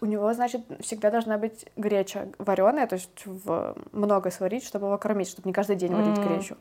[0.01, 4.97] У него, значит, всегда должна быть греча вареная, то есть в много сварить, чтобы его
[4.97, 6.29] кормить, чтобы не каждый день варить Мгм.
[6.29, 6.57] гречу.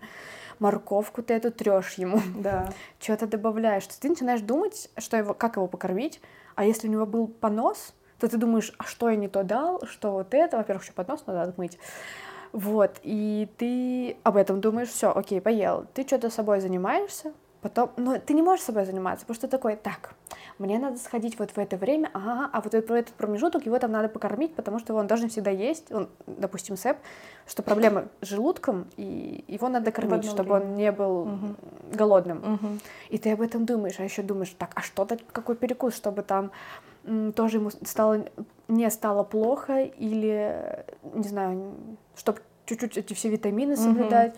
[0.60, 2.74] Морковку ты эту трешь ему, Да.
[3.00, 3.86] что-то добавляешь.
[3.86, 6.20] То есть ты начинаешь думать, что его, как его покормить,
[6.56, 9.86] а если у него был понос, то ты думаешь, а что я не то дал,
[9.86, 11.80] что вот это, во-первых, еще понос надо отмыть.
[12.54, 15.88] Вот, и ты об этом думаешь, все, окей, поел.
[15.96, 17.34] Ты что-то собой занимаешься,
[17.64, 20.14] потом, но ты не можешь собой заниматься, потому что такой, так,
[20.60, 23.92] мне надо сходить вот в это время, ага, а вот в этот промежуток его там
[23.92, 26.98] надо покормить, потому что он должен всегда есть, он, допустим, сэп,
[27.48, 30.66] что проблема с желудком, и его надо кормить, чтобы время.
[30.66, 31.56] он не был Мгм.
[31.94, 32.38] голодным.
[32.38, 32.80] Мгм.
[33.10, 36.52] И ты об этом думаешь, а еще думаешь, так, а что-то, какой перекус, чтобы там
[37.36, 38.26] тоже ему стало,
[38.68, 41.74] не стало плохо, или, не знаю,
[42.16, 44.36] чтобы чуть-чуть эти все витамины соблюдать.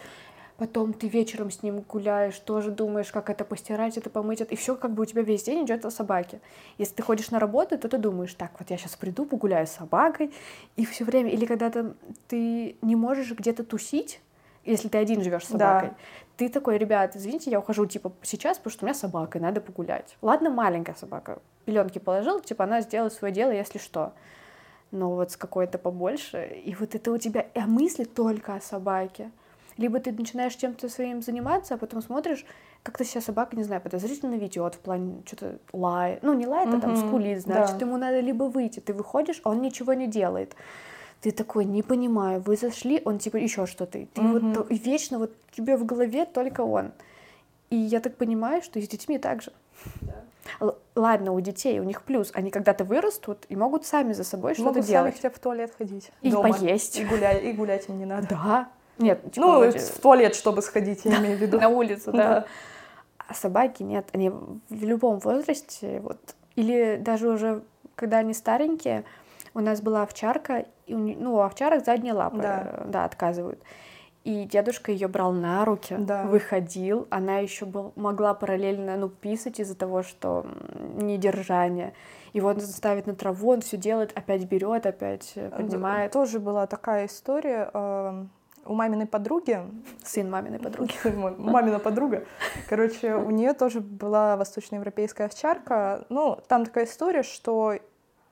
[0.57, 4.53] Потом ты вечером с ним гуляешь, тоже думаешь, как это постирать, это помыть, это...
[4.53, 6.39] и все как бы у тебя весь день идет о собаке.
[6.77, 9.71] Если ты ходишь на работу, то ты думаешь, так, вот я сейчас приду, погуляю с
[9.71, 10.33] собакой,
[10.77, 11.95] и все время, или когда-то
[12.29, 14.21] ты не можешь где-то тусить,
[14.63, 15.57] если ты один живешь с Да.
[15.57, 15.97] собакой,
[16.37, 19.59] ты такой, ребят, извините, я ухожу типа сейчас, потому что у меня собака, и надо
[19.59, 20.15] погулять.
[20.21, 24.13] Ладно, маленькая собака, пеленки положил, типа она сделает свое дело, если что.
[24.91, 29.31] Но вот с какой-то побольше, и вот это у тебя а мысли только о собаке.
[29.77, 32.45] Либо ты начинаешь чем-то своим заниматься, а потом смотришь,
[32.83, 36.23] как-то себя собака, не знаю, подозрительно ведет в плане что-то лает.
[36.23, 37.85] Ну, не лает, а там скулит, значит, да.
[37.85, 38.79] ему надо либо выйти.
[38.79, 40.55] Ты выходишь, а он ничего не делает.
[41.21, 44.05] Ты такой, не понимаю, вы зашли, он типа еще что-то.
[44.13, 44.53] Ты Мгм.
[44.53, 46.91] вот вечно вот тебе в голове только он.
[47.69, 49.51] И я так понимаю, что и с детьми так же.
[50.61, 54.53] Л- Ладно, у детей, у них плюс, они когда-то вырастут и могут сами за собой
[54.53, 55.15] что-то Могут сами делать.
[55.15, 56.11] хотя бы в туалет ходить.
[56.21, 56.53] И дома.
[56.53, 56.97] поесть.
[56.99, 58.27] И гулять, и гулять им не надо.
[58.29, 58.69] Да.
[58.97, 61.59] Нет, типа, Ну, вроде в туалет, чтобы сходить, я имею в виду.
[61.59, 62.45] на улицу, да.
[63.27, 66.19] А собаки нет, они в любом возрасте, вот,
[66.55, 67.63] или даже уже,
[67.95, 69.03] когда они старенькие,
[69.55, 72.63] у нас была овчарка, и у ну, у овчарок задние лапы, Да.
[72.65, 73.59] э, да, отказывают.
[74.25, 76.23] И дедушка ее брал на руки, Да.
[76.23, 80.45] выходил, она еще был, могла параллельно, ну, писать из-за того, что
[80.95, 81.93] недержание.
[82.33, 86.11] Его он ставит на траву, он все делает, опять берет, опять э, поднимает.
[86.11, 87.69] Тоже была такая история.
[88.65, 89.59] У маминой подруги,
[90.03, 90.93] Сын маминой подруги.
[91.15, 92.25] Мой- мамина подруга,
[92.67, 96.05] короче, у нее тоже была восточноевропейская овчарка.
[96.09, 97.75] Ну, там такая история, что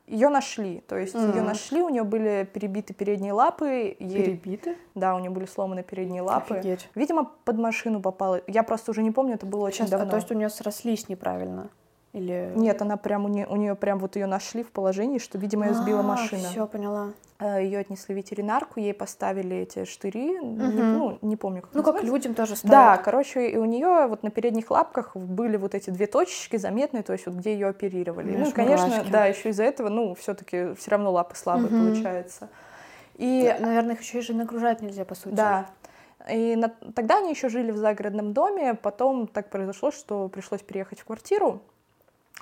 [0.07, 1.45] ее нашли, то есть ее Мгм.
[1.45, 4.75] нашли, у нее были перебиты передние лапы, ей- Перебиты?
[4.95, 6.55] да, у нее были сломаны передние лапы.
[6.55, 6.89] Офигеть.
[6.95, 8.41] Видимо, под машину попала.
[8.47, 10.09] Я просто уже не помню, это было очень Сейчас, а давно.
[10.11, 11.69] то есть у нее срослись неправильно?
[12.13, 12.52] Или...
[12.56, 15.65] Нет, она прям у нее, у нее прям вот ее нашли в положении, что, видимо,
[15.67, 16.47] ее сбила машина.
[16.47, 17.10] Все, поняла.
[17.41, 20.93] Ее отнесли в ветеринарку, ей поставили эти штыри, не, Мгм.
[20.93, 22.13] ну, не помню, как Ну, как называется.
[22.15, 22.58] людям тоже Да,
[22.93, 23.02] ставят.
[23.02, 27.12] короче, и у нее вот на передних лапках были вот эти две точечки заметные, то
[27.12, 28.28] есть вот где ее оперировали.
[28.28, 29.12] Меня ну, и, аж конечно, мурашки.
[29.12, 31.88] да, еще из-за этого, ну, все-таки все равно лапы слабые Мгм.
[31.93, 32.49] получается.
[33.15, 35.34] И Наверное, их еще и же нагружать нельзя, по сути.
[35.34, 35.65] да.
[36.32, 41.02] И на- тогда они еще жили в загородном доме, потом так произошло, что пришлось переехать
[41.02, 41.60] в квартиру.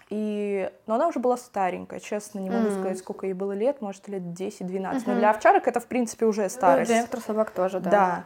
[0.10, 0.70] И...
[0.88, 2.72] Но она уже была старенькая, честно, не могу М.
[2.72, 5.04] сказать, сколько ей было лет, может, лет 10-12.
[5.06, 5.20] Но Мгм.
[5.20, 6.88] для овчарок это, в принципе, уже Ну, старость.
[6.90, 7.90] для некоторых собак тоже, да.
[7.90, 8.24] Да.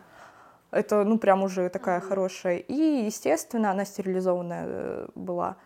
[0.71, 2.57] Это, ну, прям уже такая хорошая.
[2.57, 5.57] И, естественно, она стерилизованная э, была.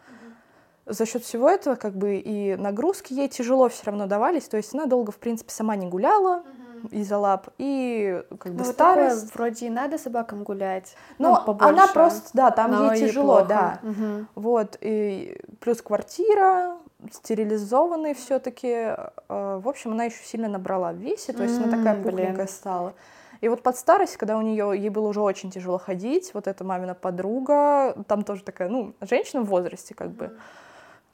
[0.85, 4.47] За счет всего этого, как бы, и нагрузки ей тяжело все равно давались.
[4.47, 6.43] То есть она долго, в принципе, сама не гуляла
[6.92, 7.48] из-за лап.
[7.58, 9.36] И, как бы, Ну, вот такое старость...
[9.36, 10.96] вроде и надо собакам гулять.
[11.18, 13.46] Но ну, она побольше, просто, да, там но ей тяжело, плохо.
[13.48, 13.80] да.
[13.84, 14.28] Мгм.
[14.36, 16.78] Вот, и плюс квартира,
[17.12, 18.96] стерилизованный все-таки.
[19.28, 22.15] В общем, она еще сильно набрала в весе, то есть она такая М, блин.
[22.15, 22.94] пухленькая стала.
[23.42, 26.65] И вот под старость, когда у нее ей было уже очень тяжело ходить, вот эта
[26.65, 30.38] мамина подруга, там тоже такая, ну, женщина в возрасте, как бы,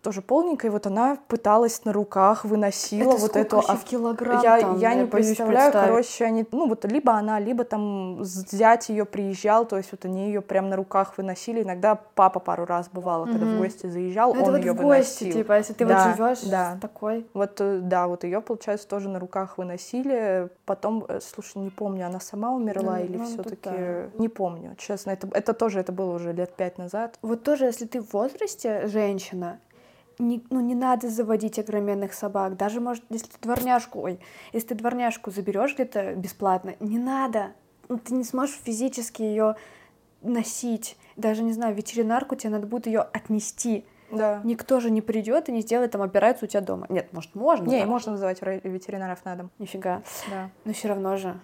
[0.05, 3.83] тоже полненькая, и вот она пыталась на руках, выносила Это вот эту вообще ов- в
[3.85, 4.77] килограмм я, там?
[4.79, 5.89] я не боюсь представляю, представить.
[5.89, 10.27] короче, они, ну вот либо она, либо там зять ее приезжал, то есть вот они
[10.27, 11.63] ее прям на руках выносили.
[11.63, 15.23] Иногда папа пару раз бывало, когда в гости заезжал, это он вот ее в гости,
[15.23, 15.41] выносил.
[15.41, 16.77] типа, если ты Да, вот живешь да.
[16.79, 17.25] такой.
[17.33, 20.49] Вот э, да, вот ее получается тоже на руках выносили.
[20.65, 24.05] Потом, э, слушай, не помню, она сама умерла Ну, или ну, все-таки да.
[24.19, 25.11] не помню, честно.
[25.11, 27.17] Это это тоже это было уже лет пять назад.
[27.23, 29.59] Вот тоже, если ты в возрасте женщина,
[30.19, 32.57] не, ну, не надо заводить огроменных собак.
[32.57, 34.19] Даже, может, если ты дворняжку, ой,
[34.53, 37.53] если ты дворняжку заберешь где-то бесплатно, не надо.
[37.87, 39.55] Ну, Ты не сможешь физически ее
[40.21, 40.97] носить.
[41.15, 43.85] Даже, не знаю, ветеринарку тебе надо будет ее отнести.
[44.11, 44.41] Да.
[44.43, 46.85] Никто же не придет и не сделает там операцию у тебя дома.
[46.89, 47.67] Нет, может, можно.
[47.67, 47.87] Не, да?
[47.87, 49.51] можно вызывать ветеринаров на дом.
[49.59, 50.03] Нифига.
[50.29, 50.49] Да.
[50.63, 51.39] Но все равно же,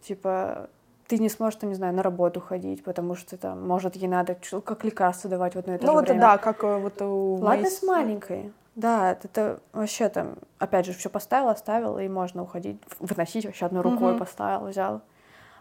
[0.00, 0.70] типа,
[1.08, 4.36] ты не сможешь, там, не знаю, на работу ходить, потому что там, может, ей надо
[4.64, 6.20] как лекарство давать вот на это ну же вот время.
[6.20, 8.52] да, как э, вот у Ладно, моей с маленькой.
[8.76, 13.82] Да, это, вообще там, опять же, все поставил, оставил, и можно уходить, выносить вообще одной
[13.82, 14.18] рукой Мгм.
[14.18, 15.00] поставил, взял.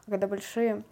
[0.05, 0.83] А когда большие.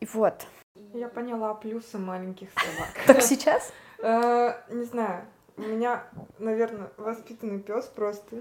[0.00, 0.44] И вот.
[0.92, 2.88] Я поняла плюсы маленьких собак.
[3.06, 3.72] Так сейчас?
[4.00, 5.24] Э, Не знаю,
[5.56, 6.02] у меня,
[6.40, 8.38] наверное, воспитанный пес просто.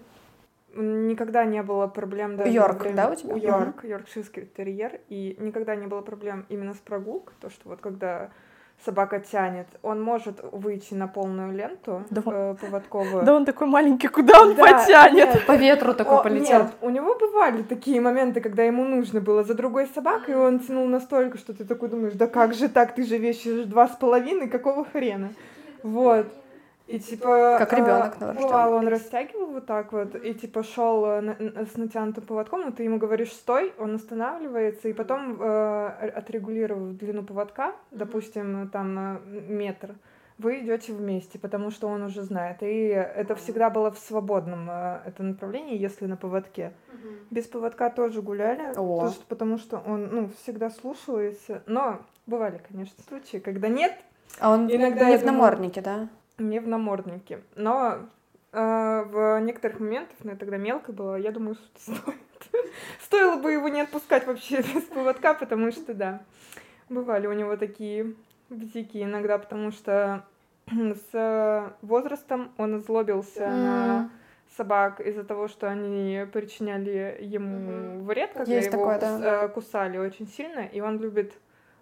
[0.76, 3.36] Никогда не было проблем даже Йорк, время- да, у тебя?
[3.36, 5.00] Йорк, йоркширский терьер.
[5.10, 7.36] И никогда не было проблем именно с прогулкой.
[7.40, 8.30] То, что вот когда
[8.84, 13.24] собака тянет, он может выйти на полную ленту Да он- э, поводковую.
[13.26, 15.14] Да он такой маленький, куда он Да, потянет?
[15.14, 16.64] нет, По ветру такой О, полетел.
[16.64, 20.60] Нет, у него бывали такие моменты, когда ему нужно было за другой собакой, и он
[20.60, 23.96] тянул настолько, что ты такой думаешь, да как же так, ты же весишь два с
[23.96, 25.30] половиной, какого хрена?
[25.84, 26.28] Вот.
[26.88, 27.56] И типа...
[27.60, 28.48] Как а, ребёнок новорождённый.
[28.48, 32.98] Бывало, он растягивал вот так вот, и типа шел с натянутым поводком, но ты ему
[32.98, 39.96] говоришь «стой», он останавливается, и потом, э, отрегулировав длину поводка, допустим, там э, метр,
[40.38, 42.58] вы идете вместе, потому что он уже знает.
[42.62, 46.74] И это всегда было в свободном э, это направлении, если на поводке.
[47.30, 49.02] Без поводка тоже гуляли, О.
[49.02, 51.64] то что- потому что он ну, всегда слушается.
[51.66, 53.94] Но бывали, конечно, случаи, когда нет,
[54.40, 56.10] А он Иногда не в наморднике, да?
[56.38, 57.42] Не в наморднике.
[57.56, 58.00] Но
[58.52, 62.16] э, в некоторых моментах, ну я тогда мелко была, я думаю, что стоит.
[63.02, 66.22] Стоило бы его не отпускать вообще без поводка, потому что, да,
[66.90, 68.14] бывали у него такие
[68.50, 70.24] бзики иногда, потому что
[71.12, 74.12] с возрастом он озлобился на М.
[74.58, 79.18] собак из-за того, что они причиняли ему вред, когда Есть его такое, да.
[79.18, 81.34] кус- э, кусали очень сильно, и он любит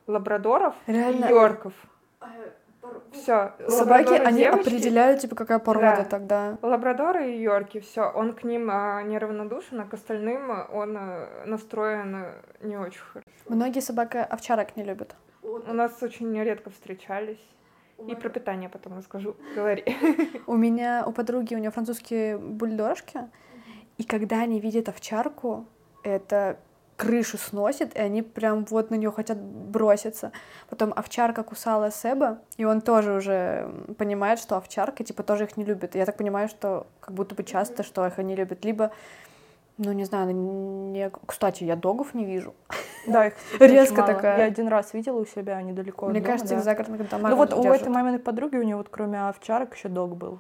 [0.08, 1.26] лабрадоров Реально.
[1.26, 1.74] и йорков.
[3.12, 3.54] Все.
[3.68, 6.04] Собаки, они определяют, типа, какая порода Да.
[6.06, 6.58] тогда.
[6.62, 12.16] Лабрадоры и Йорки, все, он к ним а, неравнодушен, а к остальным он а, настроен
[12.16, 13.28] а, не очень хорошо.
[13.48, 15.16] Многие собаки овчарок не любят.
[15.44, 17.42] У нас очень редко встречались.
[18.08, 19.36] И про питание потом расскажу.
[19.56, 19.84] Говори.
[20.48, 23.20] У меня, у подруги, у нее французские бульдожки,
[23.98, 25.66] и когда они видят овчарку,
[26.04, 26.58] это
[27.02, 30.32] крышу сносит, и они прям вот на нее хотят броситься.
[30.70, 35.66] Потом овчарка кусала Себа, и он тоже уже понимает, что овчарка, типа, тоже их не
[35.66, 35.96] любит.
[35.96, 38.64] Я так понимаю, что как будто бы часто, что их они любят.
[38.64, 38.92] Либо,
[39.80, 41.10] ну, не знаю, не...
[41.26, 42.54] Кстати, я догов не вижу.
[43.08, 44.38] Да, их Резко такая.
[44.38, 47.64] Я один раз видела у себя недалеко Мне кажется, их загородных домах Ну вот у
[47.64, 50.40] этой маминой подруги, у нее вот кроме овчарок еще дог был.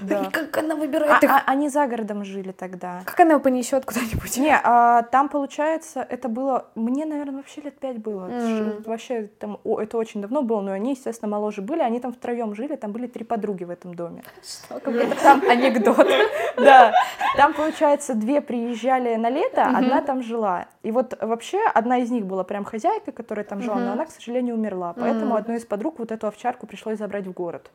[0.00, 0.22] Да.
[0.22, 1.30] И как она А- выбирает их?
[1.30, 3.02] а- они за городом жили тогда.
[3.04, 4.36] Как она его понесет куда-нибудь?
[4.36, 6.66] Не, а, там, получается, это было...
[6.74, 8.28] Мне, наверное, вообще лет пять было.
[8.28, 8.82] М.
[8.84, 11.80] Вообще, там, о, это очень давно было, но они, естественно, моложе были.
[11.80, 14.22] Они там втроем жили, там были три подруги в этом доме.
[14.68, 16.06] Какой-то там анекдот.
[16.56, 16.92] Да,
[17.36, 20.66] там, получается, две приезжали на лето, одна там жила.
[20.82, 24.10] И вот вообще одна из них была прям хозяйка, которая там жила, но она, к
[24.10, 24.94] сожалению, умерла.
[24.98, 27.70] Поэтому одну из подруг вот эту овчарку пришлось забрать в город.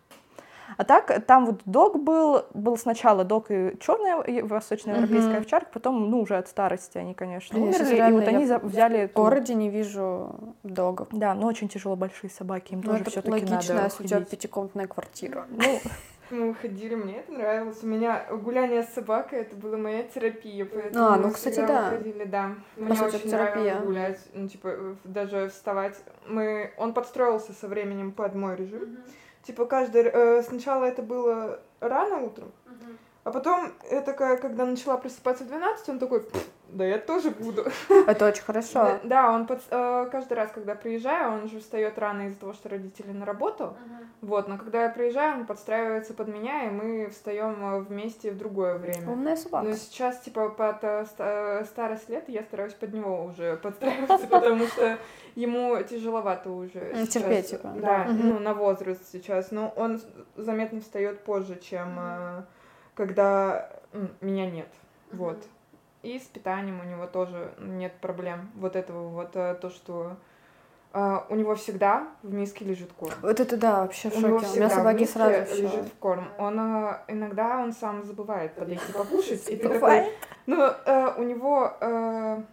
[0.82, 5.42] А так, там вот дог был, был сначала дог и черная восточноевропейская Мгм.
[5.42, 9.06] овчарка, потом, ну, уже от старости они, конечно, сейчас умерли, и вот они я взяли...
[9.06, 11.10] В городе не вижу догов.
[11.12, 14.08] Да, но очень тяжело большие собаки, им Ну, тоже это все-таки логично, надо если у
[14.08, 15.46] тебя пятикомнатная квартира.
[15.52, 15.80] Ну,
[16.32, 17.84] Мы ходили, мне это нравилось.
[17.84, 20.66] У меня гуляние с собакой это была моя терапия.
[20.66, 21.92] Поэтому А, ну, мы кстати, да.
[21.92, 22.56] выходили, да.
[22.78, 23.64] По Мне сути, очень терапия.
[23.76, 26.02] нравилось гулять, ну, типа, даже вставать.
[26.28, 26.72] Мы...
[26.78, 28.98] Он подстроился со временем под мой режим.
[29.44, 30.04] Типа, каждый...
[30.04, 32.52] э, сначала это было рано утром,
[33.24, 37.32] а потом я такая, когда начала просыпаться в 12, он такой, «Пф, да я тоже
[37.32, 37.66] буду.
[38.08, 38.74] Это очень хорошо.
[38.74, 42.54] Да, да, он под- э, каждый раз, когда приезжаю, он же встает рано из-за того,
[42.54, 43.76] что родители на работу.
[44.22, 48.38] Вот, но когда я приезжаю, он подстраивается под меня, и мы встаем э, вместе в
[48.38, 49.12] другое время.
[49.12, 49.68] Умная собака.
[49.68, 54.68] Но сейчас, типа, под э, э, старость лет я стараюсь под него уже подстраиваться, потому
[54.68, 54.98] что
[55.36, 57.74] ему тяжеловато уже терпеть, типа.
[57.76, 59.52] Да, ну, на возраст сейчас.
[59.52, 60.00] Но он
[60.36, 62.42] заметно встает позже, чем э,
[62.96, 63.70] когда
[64.22, 64.68] меня нет.
[65.12, 65.38] Вот.
[66.04, 68.50] И с питанием у него тоже нет проблем.
[68.56, 70.16] Вот этого вот, э, то, что
[70.94, 73.14] э, у него всегда в миске лежит корм.
[73.22, 74.46] Вот это да, вообще в У него шоке.
[74.46, 75.62] У всегда меня в собаки миске сразу всё.
[75.62, 76.28] лежит в корм.
[76.40, 79.48] Он э, иногда он сам забывает подойти покушать.
[79.48, 80.06] И ты такой,
[80.48, 82.44] ну, э, у него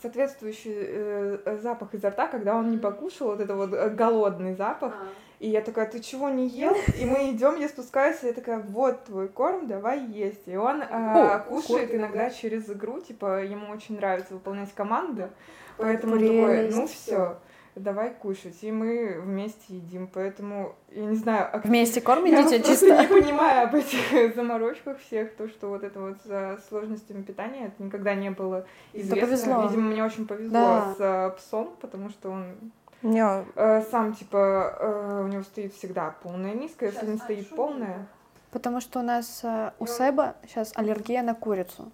[0.00, 4.94] соответствующий запах изо рта, когда он не покушал, вот это вот голодный запах.
[5.42, 6.72] И я такая, ты чего не ел?
[7.00, 10.46] И мы идем, я спускаюсь, и я такая, вот твой корм, давай есть.
[10.46, 15.30] И он э, кушает иногда через игру, типа, ему очень нравится выполнять команды.
[15.78, 17.38] Поэтому он такой, ну все.
[17.74, 18.56] давай кушать.
[18.62, 21.48] И мы вместе едим, поэтому, я не знаю...
[21.52, 23.00] а Вместе я кормите просто чисто?
[23.02, 27.82] не понимаю об этих заморочках всех, то, что вот это вот за сложностями питания, это
[27.82, 29.26] никогда не было известно.
[29.26, 29.62] повезло.
[29.66, 30.94] Видимо, мне очень повезло Да.
[30.96, 32.54] с э, псом, потому что он
[33.02, 38.06] Не, э, сам, типа, э, у него стоит всегда полная миска, если не стоит полная,
[38.52, 41.90] Потому что у нас э, у Себа сейчас аллергия на курицу.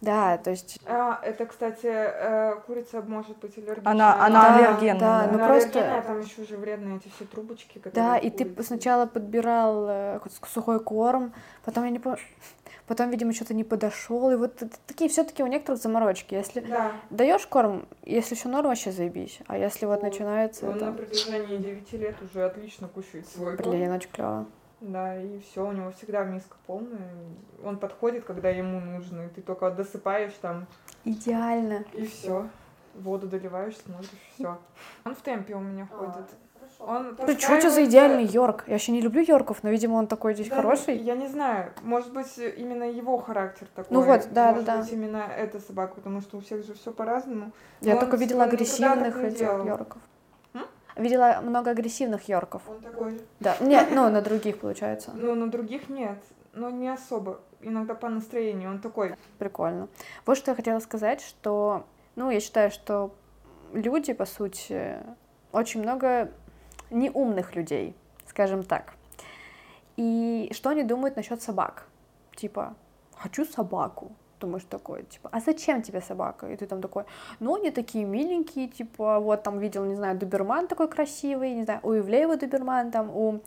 [0.00, 0.80] Да, то есть...
[0.86, 3.90] А, это, кстати, э, курица может быть аллергична.
[3.90, 5.26] Она- она Да, аллергенная, Да, да.
[5.30, 5.78] ну Она просто...
[5.78, 8.62] аллергенная, там еще же вредные эти все трубочки, которые Да, и ты курице.
[8.64, 11.32] сначала подбирал э, сухой корм,
[11.64, 12.18] потом я не помню...
[12.90, 14.32] Потом, видимо, что-то не подошел.
[14.32, 16.34] И вот такие все-таки у некоторых заморочки.
[16.34, 19.38] Если Да, даешь корм, если все норм, вообще заебись.
[19.46, 20.92] А если вот начинается он на это...
[20.94, 23.70] протяжении 9 лет уже отлично кушает свой корм.
[23.70, 24.46] Блин, очень клево.
[24.80, 27.12] Да, и все, у него всегда миска полная.
[27.64, 30.66] Он подходит, когда ему нужно, и ты только досыпаешь там,
[31.04, 31.84] Идеально.
[31.92, 32.48] и все.
[32.96, 34.58] Воду доливаешь, смотришь, все.
[35.04, 36.26] Он в темпе у меня ходит.
[36.86, 38.64] Он Ты что это за идеальный Йорк?
[38.66, 40.96] Я вообще не люблю Йорков, но, видимо, он такой здесь Да, хороший.
[40.96, 43.94] Я не знаю, может быть, именно его характер такой.
[43.94, 44.82] Ну вот, да, может да, да.
[44.82, 47.52] быть, именно эта собака, потому что у всех же все по-разному.
[47.82, 49.66] Я он только видела агрессивных этих делал.
[49.66, 49.98] Йорков.
[50.54, 50.62] М?
[50.96, 52.62] Видела много агрессивных Йорков.
[52.66, 53.20] Он такой.
[53.40, 53.56] Да.
[53.60, 55.10] Нет, ну, на других, получается.
[55.14, 56.18] Но на других нет.
[56.54, 57.40] Но не особо.
[57.60, 58.70] Иногда по настроению.
[58.70, 59.16] Он такой.
[59.38, 59.88] Прикольно.
[60.24, 61.84] Вот что я хотела сказать, что,
[62.16, 63.14] ну, я считаю, что
[63.74, 64.96] люди, по сути,
[65.52, 66.30] очень много
[66.90, 67.94] неумных людей,
[68.26, 68.94] скажем так.
[69.96, 71.86] И что они думают насчет собак?
[72.36, 72.74] Типа,
[73.16, 74.12] хочу собаку.
[74.40, 76.46] Думаешь такой, типа, а зачем тебе собака?
[76.46, 77.04] И ты там такой,
[77.40, 81.80] ну, они такие миленькие, типа, вот там видел, не знаю, доберман такой красивый, не знаю,
[81.82, 83.40] у Ивлеева доберман, там у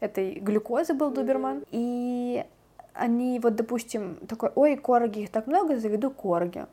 [0.00, 1.64] этой глюкозы был доберман.
[1.70, 2.46] И
[2.94, 6.64] они вот, допустим, такой, ой, корги, их так много, заведу корги.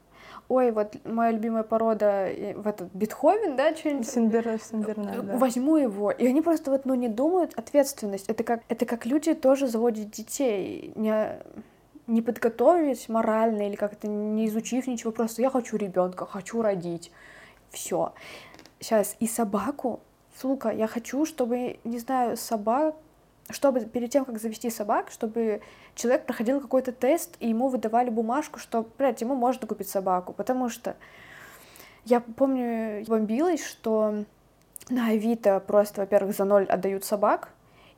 [0.48, 4.08] Ой, вот моя любимая порода, э, в этот Бетховен, да, что-нибудь.
[4.08, 5.38] Синбер, Синбернар, да.
[5.38, 6.12] Возьму его.
[6.12, 8.30] И они просто вот, ну, не думают ответственность.
[8.30, 11.40] Это как, это как люди тоже заводят детей, не,
[12.06, 17.12] не подготовились морально или как-то не изучив ничего, просто я хочу ребенка, хочу родить.
[17.72, 18.14] Все.
[18.80, 20.00] Сейчас и собаку,
[20.40, 22.96] сука, я хочу, чтобы, не знаю, собак,
[23.50, 25.62] чтобы перед тем, как завести собак, чтобы
[25.94, 30.70] человек проходил какой-то тест, и ему выдавали бумажку, что, блядь, ему можно купить собаку, потому
[30.70, 30.96] что
[32.06, 34.24] я помню, бомбилась, что
[34.90, 37.50] на Авито просто, во-первых, за ноль отдают собак,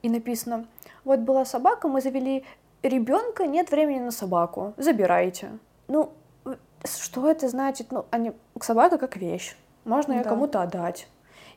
[0.02, 0.66] и написано,
[1.04, 2.46] вот была собака, мы завели
[2.84, 5.50] ребенка, нет времени на собаку, забирайте.
[5.88, 6.12] Ну,
[6.86, 7.92] что это значит?
[7.92, 9.56] Ну, они, собака как вещь,
[9.86, 10.30] можно ее Да.
[10.30, 11.08] кому-то отдать.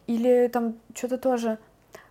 [0.06, 1.58] Или там что-то тоже,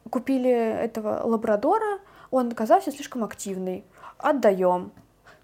[0.10, 2.00] купили этого лабрадора,
[2.32, 3.84] он оказался слишком активный,
[4.18, 4.92] отдаем.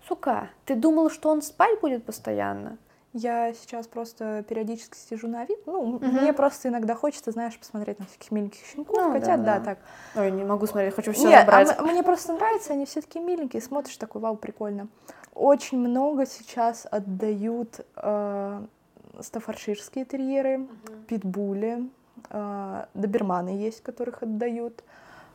[0.08, 2.78] Сука, ты думал, что он спать будет постоянно?
[3.13, 5.58] Я сейчас просто периодически сижу на вид.
[5.65, 6.06] Ну, Мгм.
[6.17, 9.65] мне просто иногда хочется, знаешь, посмотреть на всяких миленьких щенков, Ну, котят, да, да, да.
[9.65, 9.80] так.
[10.15, 11.80] Ой, не могу смотреть, хочу все Нет, а забрать.
[11.80, 14.89] м- мне просто нравится, они все такие миленькие, смотришь такой, вау, прикольно.
[15.34, 18.65] Очень много сейчас отдают э,
[19.21, 20.67] стаффордширские терьеры,
[21.08, 21.88] питбули, э,
[22.93, 24.84] доберманы есть, которых отдают.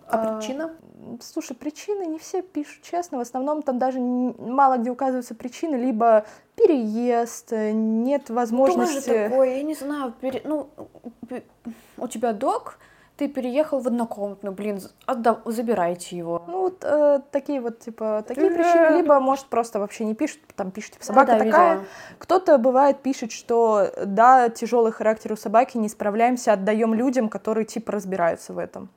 [0.09, 0.75] А А, причина?
[1.21, 3.19] Слушай, причины не все пишут честно.
[3.19, 6.25] В основном там даже мало где указываются причины, либо
[6.57, 9.29] переезд, э, нет Тоже возможности.
[9.29, 10.69] такое, я не знаю, пере- ну,
[11.97, 12.79] у тебя док,
[13.21, 16.43] ты переехал в однокомнатную, блин, з- отда- забирайте его.
[16.47, 20.71] Ну, вот э, такие вот, типа, такие причины, либо, может, просто вообще не пишут, там
[20.71, 21.71] пишут, типа, собака Да-да, такая.
[21.75, 21.87] видела.
[22.19, 27.93] Кто-то, бывает, пишет, что, да, тяжелый характер у собаки, не справляемся, отдаем людям, которые, типа,
[27.93, 28.89] разбираются в этом.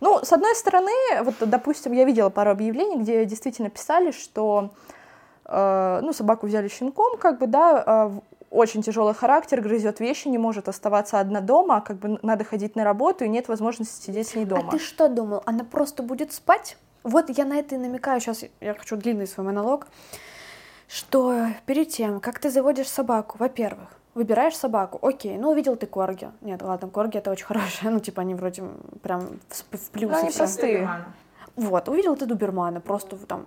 [0.00, 0.90] Ну, с одной стороны,
[1.22, 4.70] вот, допустим, я видела пару объявлений, где действительно писали, что,
[5.44, 10.28] э, ну, собаку взяли щенком, как бы, да, э, в- очень тяжелый характер, грызет вещи,
[10.28, 14.28] не может оставаться одна дома, как бы надо ходить на работу, и нет возможности сидеть
[14.28, 14.68] с ней дома.
[14.68, 16.76] А ты что думал, она просто будет спать?
[17.02, 19.86] Вот я на это и намекаю, сейчас я хочу длинный свой монолог,
[20.88, 26.30] что перед тем, как ты заводишь собаку, во-первых, выбираешь собаку, окей, ну увидел ты корги.
[26.40, 28.64] Нет, ладно, корги это очень хорошие, ну типа они вроде
[29.02, 30.38] прям в, в плюсе Ну, они все.
[30.38, 31.04] простые.
[31.56, 33.46] Вот, увидел ты Дубермана, просто там,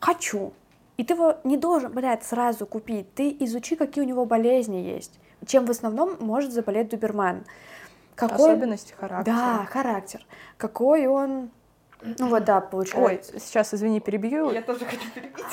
[0.00, 0.52] хочу.
[0.96, 3.12] И ты его не должен, блядь, сразу купить.
[3.14, 5.18] Ты изучи, какие у него болезни есть.
[5.46, 7.44] Чем в основном может заболеть Дуберман.
[8.14, 8.50] Какой...
[8.52, 9.34] Особенности характера.
[9.34, 10.26] Да, характер.
[10.56, 11.50] Какой он...
[12.18, 13.38] Ну вот, да, Ой, получается.
[13.38, 14.50] сейчас, извини, перебью.
[14.50, 15.44] Я тоже хочу перебить.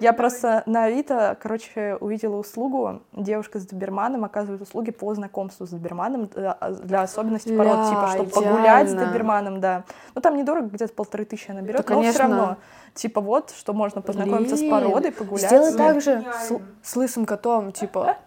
[0.00, 3.02] Я просто на Авито, короче, увидела услугу.
[3.12, 8.30] Девушка с доберманом оказывает услуги по знакомству с доберманом для, для особенностей пород, типа, чтобы
[8.30, 9.84] погулять с доберманом, да.
[10.14, 12.56] Ну, там недорого, где-то полторы тысячи она берет, Да, но все равно.
[12.94, 15.46] Типа вот, что можно познакомиться с Блин, породой, погулять.
[15.46, 18.18] Сделай с- так же с, с лысым котом, типа,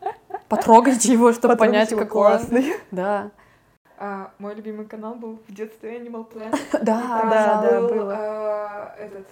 [0.50, 2.28] потрогайте его, чтобы Потрогать понять, его какой он.
[2.40, 2.74] классный.
[2.92, 3.30] Да.
[3.98, 6.58] А, мой любимый канал был в детстве Animal Planet.
[6.82, 9.28] Да, да, да, был, э, этот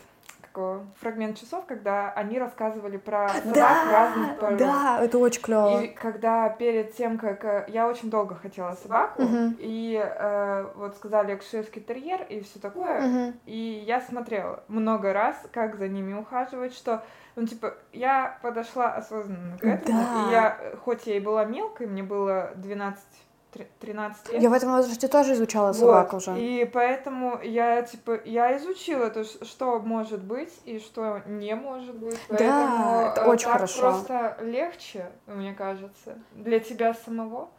[0.99, 4.57] фрагмент часов, когда они рассказывали про собак Да, разных пород.
[4.59, 5.81] да, это очень клево.
[5.81, 9.55] И когда перед тем, как э, я очень долго хотела собаку, Мгм.
[9.59, 15.75] и э, вот сказали акширский терьер и все такое, и я смотрела много раз, как
[15.75, 17.03] за ними ухаживать, что,
[17.35, 20.27] ну, типа, я подошла осознанно к этому, Да.
[20.27, 23.32] и я, э, хоть я и была мелкой, мне было 12 тр-
[23.79, 24.41] 13 лет.
[24.41, 26.39] Я в этом возрасте тоже изучала Вот, собак уже.
[26.39, 32.19] И поэтому я, типа, я изучила то, что может быть и что не может быть.
[32.29, 33.79] Да, Поэтому это э, очень так хорошо.
[33.81, 37.49] просто легче, мне кажется, для тебя самого.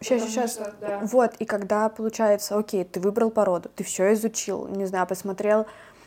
[0.00, 0.52] Сейчас, потому сейчас.
[0.52, 1.00] что, да.
[1.02, 5.66] Вот, и когда получается, окей, ты выбрал породу, ты все изучил, не знаю, посмотрел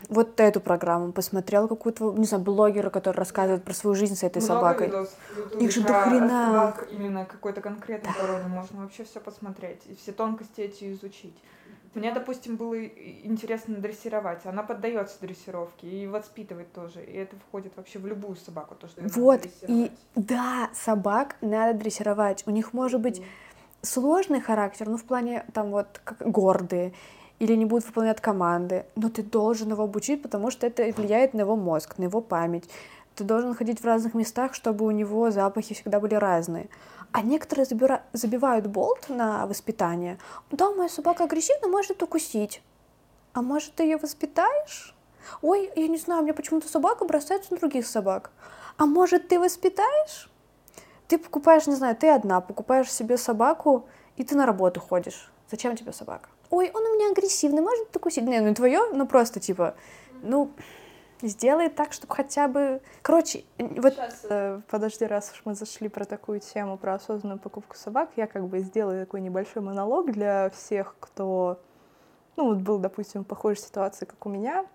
[0.09, 4.41] вот эту программу, посмотрел какую-то, не знаю, блогера, который рассказывает про свою жизнь с этой
[4.41, 4.87] Много собакой.
[4.87, 6.45] видосов в Ютубе Их же дохрена.
[6.47, 11.35] собак именно какой-то конкретной породы можно вообще все посмотреть и все тонкости эти изучить.
[11.93, 14.45] Мне, допустим, было интересно дрессировать.
[14.45, 17.03] Она поддается дрессировке и воспитывать тоже.
[17.03, 22.43] И это входит вообще в любую собаку, то, что Вот, и да, собак надо дрессировать.
[22.45, 23.23] У них может быть
[23.81, 26.93] сложный характер, ну, в плане, там, вот, как гордые,
[27.39, 31.41] или не будут выполнять команды, но ты должен его обучить, потому что это влияет на
[31.41, 32.69] его мозг, на его память.
[33.15, 36.69] Ты должен ходить в разных местах, чтобы у него запахи всегда были разные.
[37.11, 40.19] А некоторые забира- забивают болт на воспитание.
[40.51, 42.61] Да, моя собака агрессивна, может укусить.
[43.33, 44.95] А может, ты ее воспитаешь?
[45.41, 48.31] Ой, я не знаю, у меня почему-то собака бросается на других собак.
[48.77, 50.29] А может, ты воспитаешь?
[51.07, 55.31] Ты покупаешь, не знаю, ты одна, покупаешь себе собаку, и ты на работу ходишь.
[55.49, 56.29] Зачем тебе собака?
[56.49, 58.23] Ой, он у меня агрессивный, может укусить?
[58.25, 59.75] Не, ну твое, ну просто типа,
[60.21, 60.51] ну,
[61.21, 62.81] сделай так, чтобы хотя бы...
[63.01, 63.95] Короче, вот...
[64.29, 68.47] Э, Подожди, раз уж мы зашли про такую тему, про осознанную покупку собак, я как
[68.47, 71.59] бы сделаю такой небольшой монолог для всех, кто,
[72.35, 74.65] ну, вот был, допустим, в похожей ситуации, как у меня.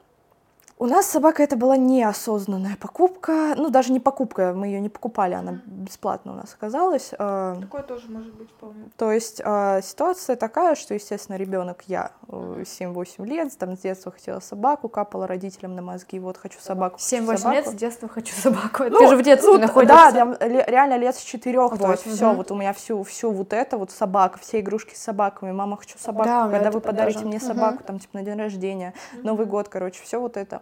[0.79, 5.35] У нас собака это была неосознанная покупка, ну, даже не покупка, мы ее не покупали,
[5.35, 7.11] она бесплатно у нас оказалась.
[7.17, 8.87] Э, Такое тоже может быть вполне.
[8.97, 14.11] То есть э, ситуация такая, что, естественно, ребенок я э, 7-8 лет, там с детства
[14.11, 16.99] хотела собаку, капала родителям на мозги, вот хочу собаку.
[16.99, 17.55] хочу 7-8 собаку.
[17.55, 18.85] лет с детства хочу собаку.
[18.91, 20.13] Ну, Ты же в детстве ну, находишься.
[20.13, 21.79] Да, реально лет с четырех.
[21.79, 22.37] То Вот, есть все, мгм.
[22.39, 25.53] вот у меня всю, всю вот это, вот собака, все игрушки с собаками.
[25.53, 26.25] Мама, хочу собаку.
[26.25, 27.29] Да, Когда вы подарите тоже.
[27.29, 30.62] мне собаку, там, типа, на день рождения, Новый год, короче, все вот это.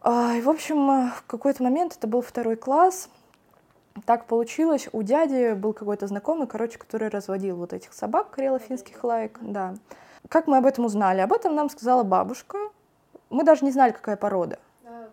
[0.00, 3.08] А, и, в общем, э, в какой-то момент, это был второй класс,
[4.04, 9.38] так получилось, у дяди был какой-то знакомый, короче, который разводил вот этих собак карело-финских лайк,
[9.40, 9.74] да.
[10.28, 11.20] Как мы об этом узнали?
[11.20, 12.58] Об этом нам сказала бабушка.
[13.30, 14.58] Мы даже не знали, какая порода.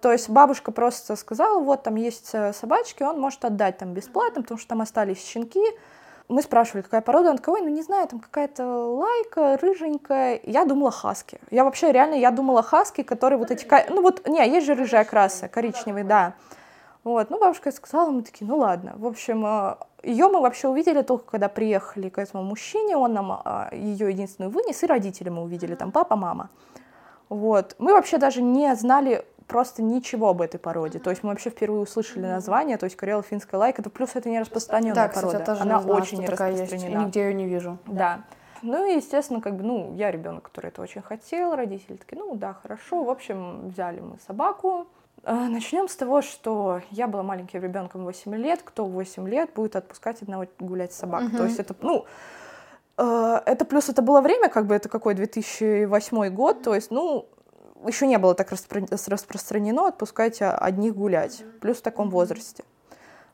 [0.02, 4.42] То есть бабушка просто сказала, вот там есть э, собачки, он может отдать там бесплатно,
[4.42, 5.64] потому что там остались щенки.
[6.30, 10.40] Мы спрашивали, какая порода, он такой, «Ой, ну не знаю, там какая-то лайка, рыженькая.
[10.44, 11.40] Я думала хаски.
[11.52, 15.04] Я вообще реально, я думала хаски, которые вот эти, ну вот, не, есть же рыжая
[15.04, 16.34] краса, коричневый, да.
[17.04, 18.94] Вот, ну бабушка сказала, мы такие, ну ладно.
[18.96, 19.46] В общем,
[20.02, 23.44] ее мы вообще увидели только когда приехали к этому мужчине, он нам
[23.74, 26.50] ее единственную вынес, и родители мы увидели, там папа, мама.
[27.30, 27.76] Вот.
[27.80, 31.00] Мы вообще даже не знали просто ничего об этой породе.
[31.00, 34.40] То есть мы вообще впервые услышали название, то есть карело-финская лайка, это плюс это не
[34.40, 35.40] распространенная Да, кстати, порода.
[35.40, 36.62] я тоже Она не знала, очень что не такая есть.
[36.62, 37.06] И распространена.
[37.06, 37.78] нигде ее не вижу.
[37.86, 38.22] Да.
[38.62, 42.36] Ну и, естественно, как бы, ну, я ребенок, который это очень хотел, родители такие, ну
[42.36, 43.04] да, хорошо.
[43.04, 44.88] В общем, взяли мы собаку.
[45.26, 48.62] Начнем с того, что я была маленьким ребенком 8 лет.
[48.64, 51.30] Кто в 8 лет будет отпускать одного гулять с собакой?
[51.32, 52.06] То есть это, ну,
[52.98, 57.28] э, это плюс это было время, как бы это какой 2008 год, то есть, ну,
[57.88, 62.64] еще не было так распро- распространено отпускать а, одних гулять, плюс в таком возрасте.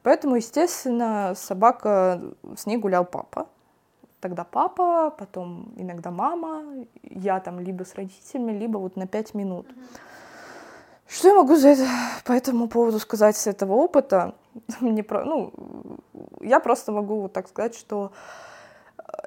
[0.04, 2.22] Поэтому, естественно, собака,
[2.56, 3.48] с ней гулял папа.
[4.22, 6.64] Тогда папа, потом иногда мама,
[7.04, 9.68] я там либо с родителями, либо вот на пять минут.
[11.08, 11.88] Что я могу за это,
[12.26, 14.36] по этому поводу сказать с этого опыта?
[14.80, 15.54] Мне про, ну,
[16.42, 18.12] я просто могу вот так сказать, что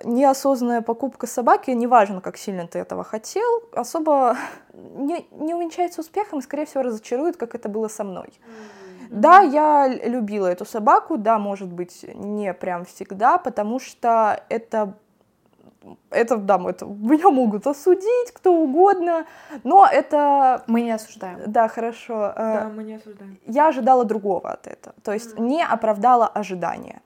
[0.05, 4.37] неосознанная покупка собаки, неважно, как сильно ты этого хотел, особо
[4.73, 8.33] не, не увенчается успехом и, скорее всего, разочарует, как это было со мной.
[9.11, 14.95] Да, я любила эту собаку, да, может быть, не прям всегда, потому что это
[16.11, 19.27] это, да, это, меня могут осудить кто угодно,
[19.65, 20.63] но это...
[20.67, 21.41] Мы не осуждаем.
[21.47, 22.33] Да, хорошо.
[22.37, 23.39] Да, мы не осуждаем.
[23.47, 27.03] Я ожидала другого от этого, то есть не оправдала ожидания.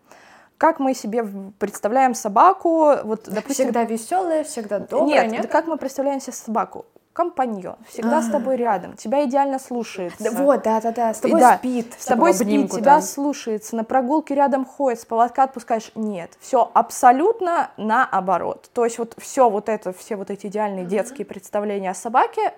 [0.58, 1.26] Как мы себе
[1.58, 3.66] представляем собаку, вот, допустим...
[3.66, 5.50] Всегда веселая, всегда добрая, нет, нет?
[5.50, 6.86] как мы представляем себе собаку?
[7.16, 10.22] компаньон, всегда с тобой рядом, тебя идеально слушается.
[10.22, 11.94] Да, вот, да-да-да, с И тобой да, спит.
[11.98, 13.02] С тобой спит, обнимку тебя там.
[13.02, 15.90] слушается, на прогулке рядом ходит, с поводка отпускаешь.
[15.94, 18.68] Нет, все абсолютно наоборот.
[18.74, 22.52] То есть вот все вот это, все вот эти идеальные детские представления о собаке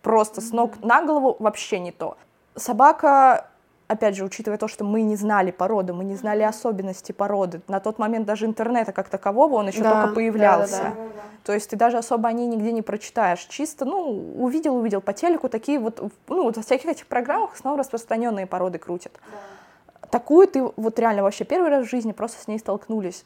[0.00, 2.16] просто с ног на голову вообще не то.
[2.56, 3.48] Собака,
[3.92, 7.80] опять же, учитывая то, что мы не знали породы, мы не знали особенности породы, на
[7.80, 10.82] тот момент даже интернета как такового, он еще Да, только появлялся.
[10.82, 11.20] да-да-да.
[11.44, 13.40] То есть ты даже особо о ней нигде не прочитаешь.
[13.48, 17.78] Чисто, ну, увидел, увидел по телеку, такие вот, ну, вот во всяких этих программах снова
[17.78, 19.12] распространенные породы крутят.
[20.10, 23.24] Такую ты вот реально вообще первый раз в жизни просто с ней столкнулись.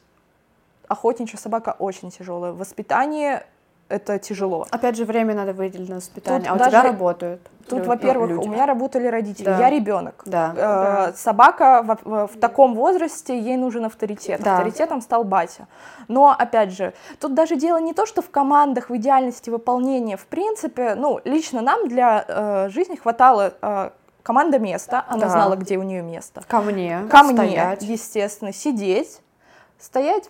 [0.87, 2.53] Охотничья собака очень тяжелая.
[2.53, 3.45] Воспитание
[3.89, 4.65] это тяжело.
[4.71, 7.41] Опять же, время надо выделить на воспитание, Тут а у тебя работают.
[7.69, 8.47] Тут, ну, во-первых, люди.
[8.47, 9.57] у меня работали родители, Да.
[9.59, 10.21] я ребенок.
[10.25, 11.09] Да.
[11.09, 14.41] Э, Собака в, в- таком возрасте, ей нужен авторитет.
[14.41, 14.53] Да.
[14.57, 15.67] Авторитетом стал батя.
[16.07, 20.15] Но, опять же, тут даже дело не то, что в командах, в идеальности выполнения.
[20.15, 23.89] В принципе, ну, лично нам для э, жизни хватало э,
[24.23, 25.29] команда места, она Да.
[25.29, 26.43] знала, где у нее место.
[26.47, 27.01] Ко мне.
[27.09, 27.81] Ко мне, стоять.
[27.83, 29.19] естественно, сидеть,
[29.77, 30.29] стоять.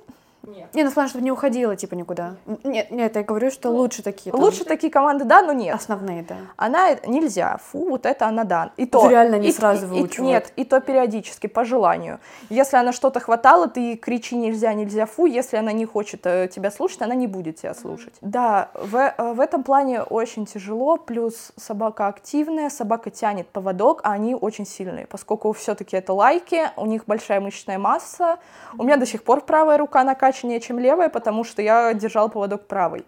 [0.74, 2.36] Не, ну в плане, чтобы не уходила, типа, никуда.
[2.64, 4.32] Нет, нет, я говорю, что лучше такие.
[4.32, 5.76] там, Лучше такие команды, да, но нет.
[5.76, 6.36] Основные, да.
[6.56, 8.72] Она нельзя, фу, вот это она да.
[8.78, 10.20] И то реально не и- сразу и- выучивают.
[10.20, 12.20] Нет, и то периодически по желанию.
[12.50, 15.26] Если она что-то хватало, ты кричи нельзя, нельзя, фу.
[15.26, 18.14] Если она не хочет э, тебя слушать, она не будет тебя слушать.
[18.22, 20.98] Да, в, э, в этом плане очень тяжело.
[20.98, 26.86] Плюс собака активная, собака тянет поводок, а они очень сильные, поскольку все-таки это лайки, у
[26.86, 28.38] них большая мышечная масса.
[28.78, 30.04] У меня до сих пор правая рука
[30.38, 33.06] накачаннее, чем левая, потому что я держала поводок правой.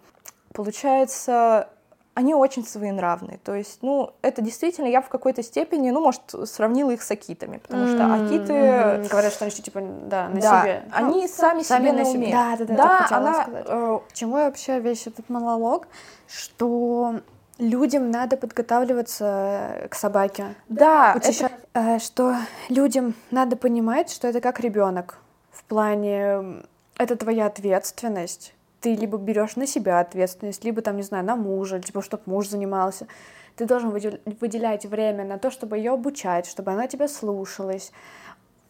[0.53, 1.69] Получается,
[2.15, 3.39] они очень своенравные.
[3.43, 7.57] То есть, ну, это действительно, я в какой-то степени, ну, может, сравнила их с акитами,
[7.57, 8.53] потому что акиты...
[8.97, 9.07] мгм.
[9.07, 10.83] Говорят, что они что, типа, да, на да, себе.
[10.91, 12.31] они Ну, сами, сами себе на себе.
[12.31, 13.65] Да, да, да, да так хотела она, сказать.
[13.67, 15.87] э, К чему я вообще весь этот монолог?
[16.27, 17.15] Что
[17.57, 20.55] людям надо подготавливаться к собаке.
[20.67, 22.35] да, Вот это- что
[22.69, 25.17] людям надо понимать, что это как ребенок.
[25.51, 26.63] В плане
[26.99, 28.53] это твоя ответственность.
[28.81, 32.47] Ты либо берешь на себя ответственность, либо там, не знаю, на мужа, типа, чтобы муж
[32.49, 33.07] занимался.
[33.55, 37.91] Ты должен выдел- выделять время на то, чтобы ее обучать, чтобы она тебя слушалась.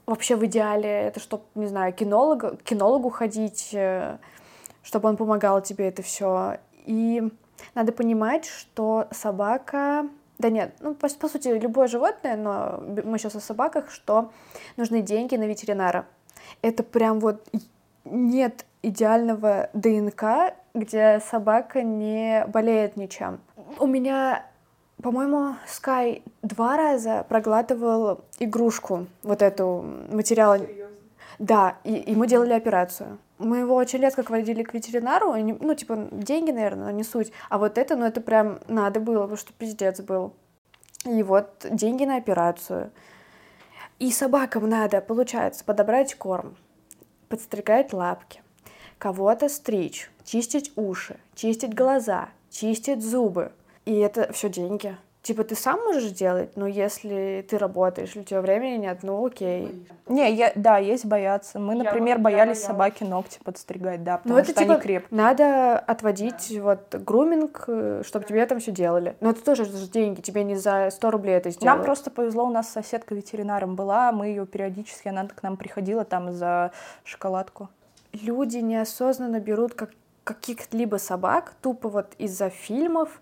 [0.06, 4.18] Вообще в идеале это чтобы, не знаю, кинолога, кинологу ходить, э,
[4.84, 6.58] чтобы он помогал тебе это все.
[6.86, 7.24] И
[7.76, 10.08] надо понимать, что собака...
[10.38, 14.32] Да нет, ну, по, по сути, любое животное, но мы сейчас о собаках, что
[14.78, 16.06] нужны деньги на ветеринара.
[16.62, 17.46] Это прям вот
[18.06, 23.40] нет идеального ДНК, где собака не болеет ничем.
[23.80, 24.46] У меня,
[25.02, 30.58] по-моему, Скай два раза проглатывал игрушку, вот эту материал.
[31.38, 33.18] Да, и, мы делали операцию.
[33.38, 37.32] Мы его очень редко водили к ветеринару, не- ну, типа, деньги, наверное, но не суть.
[37.50, 40.34] А вот это, ну, это прям надо было, потому что пиздец был.
[41.06, 42.92] И вот деньги на операцию.
[44.00, 46.58] И собакам надо, получается, подобрать корм,
[47.30, 48.42] подстригать лапки,
[48.98, 53.52] кого-то стричь, чистить уши, чистить глаза, чистить зубы.
[53.86, 54.98] И это все деньги.
[55.22, 59.26] Типа ты сам можешь сделать, но если ты работаешь, или у тебя времени нет, ну
[59.26, 59.86] окей.
[60.08, 61.60] Не, я, да, есть бояться.
[61.60, 65.18] Мы, например, боялись собаки ногти подстригать, да, потому Ну это что типа они крепкие.
[65.18, 67.64] надо отводить вот груминг,
[68.04, 69.18] чтобы тебе там все делали.
[69.20, 71.78] Но это тоже же деньги, тебе не за 100 рублей это сделают.
[71.78, 76.06] Нам просто повезло, у нас соседка ветеринаром была, мы ее периодически, она к нам приходила
[76.06, 76.72] там за
[77.04, 77.70] шоколадку.
[78.14, 79.92] люди неосознанно берут как,
[80.24, 83.22] каких-либо собак тупо вот из-за фильмов,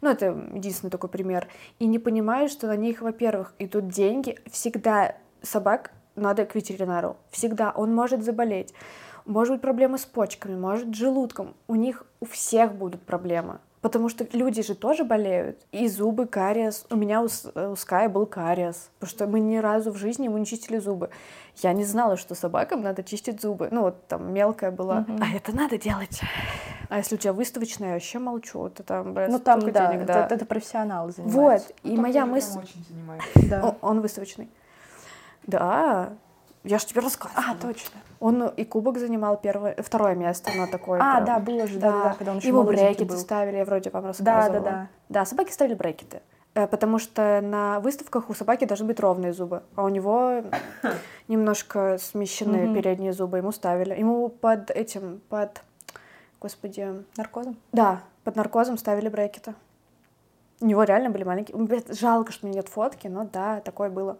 [0.00, 4.38] ну, это единственный такой пример, и не понимают, что на них, во-первых, идут деньги.
[4.50, 7.16] Всегда собак надо к ветеринару.
[7.30, 7.70] Всегда.
[7.70, 8.74] Он может заболеть.
[9.24, 11.54] Может быть проблемы с почками, может с желудком.
[11.66, 13.58] У них у всех будут проблемы.
[13.80, 15.60] Потому что люди же тоже болеют.
[15.70, 16.84] И зубы, кариес.
[16.90, 18.90] У меня у, С- у Ская был кариес.
[18.98, 21.10] Потому что мы ни разу в жизни ему не чистили зубы.
[21.56, 23.68] Я не знала, что собакам надо чистить зубы.
[23.70, 25.00] Ну, вот там мелкая была.
[25.00, 25.20] Мгм.
[25.22, 26.20] А это надо делать.
[26.88, 28.66] А если у тебя выставочная, я вообще молчу.
[28.66, 31.16] Это там, блядь, Ну там, да, денег, это, это профессионалы Вот.
[31.16, 31.72] занимаются.
[31.82, 32.58] И моя мысль...
[32.58, 33.28] очень занимается.
[33.48, 33.76] Да.
[33.80, 34.48] Он выставочный.
[35.46, 36.14] Да,
[36.68, 37.44] я же тебе рассказывала.
[37.50, 37.98] А, точно.
[38.20, 41.00] Он и кубок занимал первое, второе место на такое.
[41.00, 41.24] А, прям.
[41.24, 43.16] да, было же, да, да, да, когда он еще молоденький брекеты был.
[43.18, 44.60] ставили, я вроде вам Да, рассказывала.
[44.64, 44.88] да, да.
[45.08, 46.20] Да, собаки ставили брекеты.
[46.54, 50.42] Э, Потому что на выставках у собаки должны быть ровные зубы, а у него
[51.28, 52.74] немножко смещены Мгм.
[52.74, 53.38] передние зубы.
[53.38, 53.94] Ему ставили.
[53.94, 55.62] Ему под этим, под,
[56.40, 57.56] господи, Наркозом?
[57.72, 59.54] да, под наркозом ставили брекеты.
[60.60, 61.56] У него реально были маленькие.
[61.90, 64.18] Жалко, что у меня нет фотки, но да, такое было.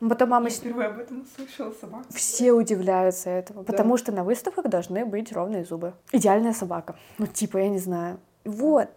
[0.00, 2.04] Потом мама Я впервые об этом услышала собака.
[2.10, 3.72] все удивляются этому, Да.
[3.72, 5.92] потому что на выставках должны быть ровные зубы.
[6.12, 6.94] Идеальная собака.
[7.18, 8.18] Ну, типа, я не знаю.
[8.44, 8.88] Вот.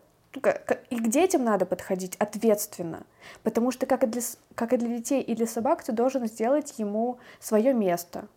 [0.89, 3.03] и к детям надо подходить ответственно,
[3.43, 4.21] потому что как и для,
[4.55, 8.27] как и для детей и для собак ты должен сделать ему свое место,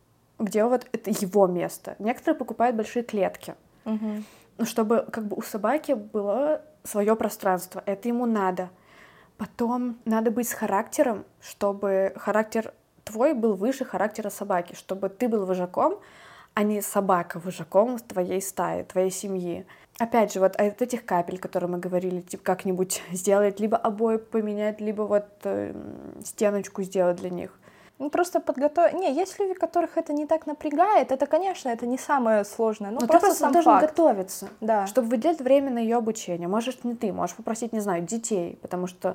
[0.41, 1.95] где вот это его место.
[2.01, 3.55] Некоторые покупают большие клетки,
[3.85, 8.71] ну, чтобы как бы у собаки было свое пространство, это ему надо.
[9.37, 12.73] Потом надо быть с характером, чтобы характер
[13.05, 16.01] твой был выше характера собаки, чтобы ты был вожаком,
[16.55, 19.67] а не собака вожаком твоей стаи, твоей семьи.
[19.99, 24.81] Опять же, вот от этих капель, которые мы говорили, типа как-нибудь сделать, либо обои поменять,
[24.81, 25.75] либо вот э,
[26.25, 27.51] стеночку сделать для них.
[27.99, 28.95] Ну, просто подготовить...
[28.95, 31.13] Не, есть люди, которых это не так напрягает.
[31.13, 32.91] Это, конечно, это не самое сложное.
[32.91, 33.91] Ну, Но просто, ты просто сам должен факт.
[33.91, 34.49] готовиться.
[34.61, 34.87] Да.
[34.87, 36.49] чтобы выделять время на ее обучение.
[36.49, 39.15] Можешь не ты, можешь попросить, не знаю, детей, потому что,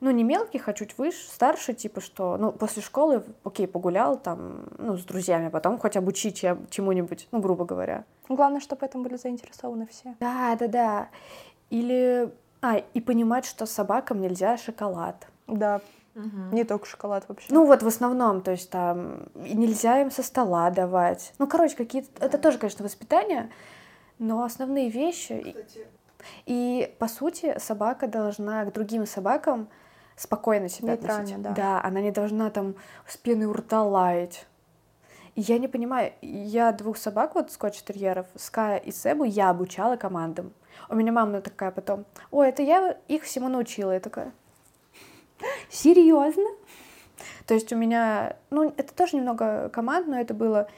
[0.00, 4.64] ну, не мелких, а чуть выше, старше, типа, что, ну, после школы, окей, погулял там,
[4.78, 8.04] ну, с друзьями, потом хоть обучи чем- чему-нибудь, ну, грубо говоря.
[8.28, 10.14] Главное, чтобы этом были заинтересованы все.
[10.18, 11.08] Да, да, да.
[11.70, 12.30] Или,
[12.62, 15.28] а, и понимать, что собакам нельзя шоколад.
[15.46, 15.80] Да,
[16.52, 17.46] не только шоколад вообще.
[17.50, 21.32] Ну, вот в основном, то есть там нельзя им со стола давать.
[21.38, 22.08] Ну, короче, какие-то...
[22.24, 23.50] Это тоже, конечно, воспитание,
[24.18, 25.32] но основные вещи...
[25.32, 25.56] и-
[26.46, 29.68] И, по сути, собака должна к другим собакам
[30.16, 31.42] спокойно себя Нейтрально, относить.
[31.42, 31.50] да.
[31.52, 32.74] Да, она не должна там
[33.06, 34.46] с пеной у рта лаять.
[35.36, 40.52] И я не понимаю, я двух собак, вот скотч-терьеров, Ская и Себу, я обучала командам.
[40.88, 43.92] У меня мама такая потом, ой, это я их всему научила.
[43.92, 44.32] Я такая,
[45.70, 46.48] серьезно?
[47.46, 50.68] То есть у меня, ну, это тоже немного команд, но это было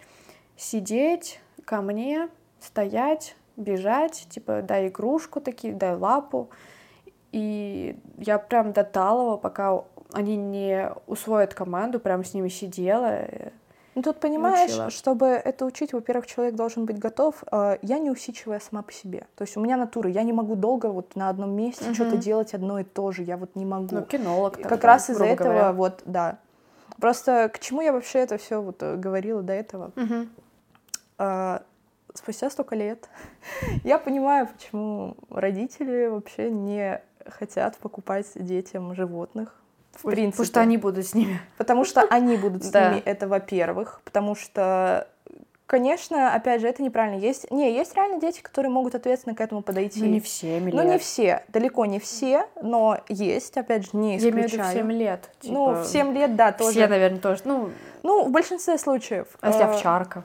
[0.56, 2.28] сидеть ко мне,
[2.60, 6.50] стоять, бежать, типа, дай игрушку такие, дай лапу.
[7.32, 13.26] И я прям до талого, пока они не усвоят команду, прям с ними сидела.
[13.96, 14.90] Ну, тут понимаешь, Научила.
[14.90, 17.42] чтобы это учить, во-первых, человек должен быть готов.
[17.50, 19.26] Э, Я не усидчивая сама по себе.
[19.34, 21.94] То есть у меня натура, я не могу долго вот на одном месте Мгм.
[21.94, 23.22] что-то делать одно и то же.
[23.24, 23.96] Я вот не могу.
[23.96, 24.58] Ну, кинолог.
[24.58, 25.72] И как тогда, раз из-за этого, говоря.
[25.72, 26.38] вот, да.
[27.00, 29.90] Просто к чему я вообще это все вот э, говорила до этого?
[29.96, 30.30] Мгм.
[31.18, 31.62] А,
[32.14, 33.08] спустя столько лет
[33.84, 39.54] я понимаю, почему родители вообще не хотят покупать детям животных.
[39.92, 40.36] В Пусть- принципе.
[40.42, 41.40] Потому что они будут с ними.
[41.58, 44.00] Потому что они будут с ними, это во-первых.
[44.04, 45.06] Потому что,
[45.66, 47.18] конечно, опять же, это неправильно.
[47.20, 50.00] Есть, не, есть реально дети, которые могут ответственно к этому подойти.
[50.02, 50.74] Ну, не в 7 лет.
[50.74, 54.62] Ну, не все, далеко не все, но есть, опять же, не Я имею в виду
[54.62, 54.76] в исключаю.
[54.78, 55.30] 7 лет.
[55.42, 56.70] Ну, типа, в 7 лет, да, тоже.
[56.72, 57.42] Все, наверное, тоже.
[57.44, 57.70] Ну,
[58.02, 59.26] Ну, в большинстве случаев.
[59.40, 60.24] а если Э, овчарка?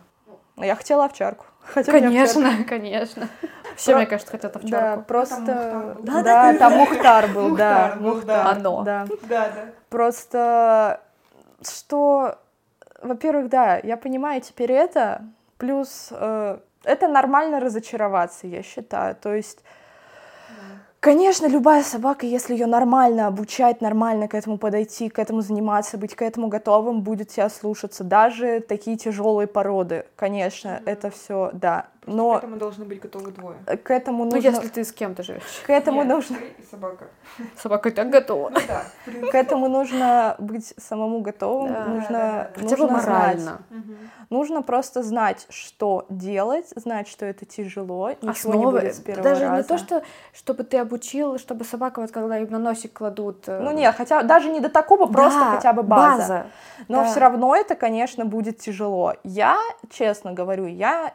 [0.57, 1.45] Я хотела овчарку.
[1.65, 1.91] Хотя.
[1.91, 3.27] Конечно, конечно.
[3.75, 5.03] Все, Про- мне кажется, хотят Да, овчарку.
[5.03, 5.35] просто...
[5.41, 6.03] Мухтар был.
[6.03, 7.95] Да, Да, да, там Мухтар был, да.
[7.99, 7.99] Мухтар да.
[7.99, 8.83] Мухтар, Оно.
[8.83, 9.05] Да.
[9.23, 9.65] Да, да.
[9.89, 11.01] Просто,
[11.61, 12.37] что,
[13.01, 15.23] во-первых, да, я понимаю теперь это,
[15.57, 19.15] плюс э, это нормально разочароваться, я считаю.
[19.15, 19.63] То есть,
[21.05, 26.15] конечно, любая собака, если ее нормально обучать, нормально к этому подойти, к этому заниматься, быть
[26.15, 28.03] к этому готовым, будет тебя слушаться.
[28.03, 31.89] Даже такие тяжелые породы, конечно, это все, да.
[32.05, 33.57] К Но этому должны быть готовы двое.
[33.83, 34.47] к этому Ну, нужно...
[34.49, 35.41] если ты с кем-то живешь.
[35.65, 36.37] К этому Нет, нужно...
[36.37, 37.07] ты и собака.
[37.57, 38.49] Собака и так готова.
[38.51, 38.83] Ну да.
[39.31, 42.61] К этому нужно быть самому готовым, Да, нужно, да, да.
[42.61, 43.07] Нужно знать.
[43.07, 43.61] морально.
[43.71, 43.97] Мгм.
[44.29, 48.71] Нужно просто знать, что делать, знать, что это тяжело, ничего не Основы.
[48.81, 49.57] будет с первого Даже раза.
[49.57, 50.03] не то, что
[50.33, 53.47] чтобы ты обучил, чтобы собака, вот когда им на носик кладут.
[53.47, 56.45] э, Ну нет, хотя даже не до такого, просто да, хотя бы база.
[56.87, 57.05] Но да.
[57.05, 59.13] все равно это, конечно, будет тяжело.
[59.23, 59.57] Я,
[59.89, 61.13] честно говорю, я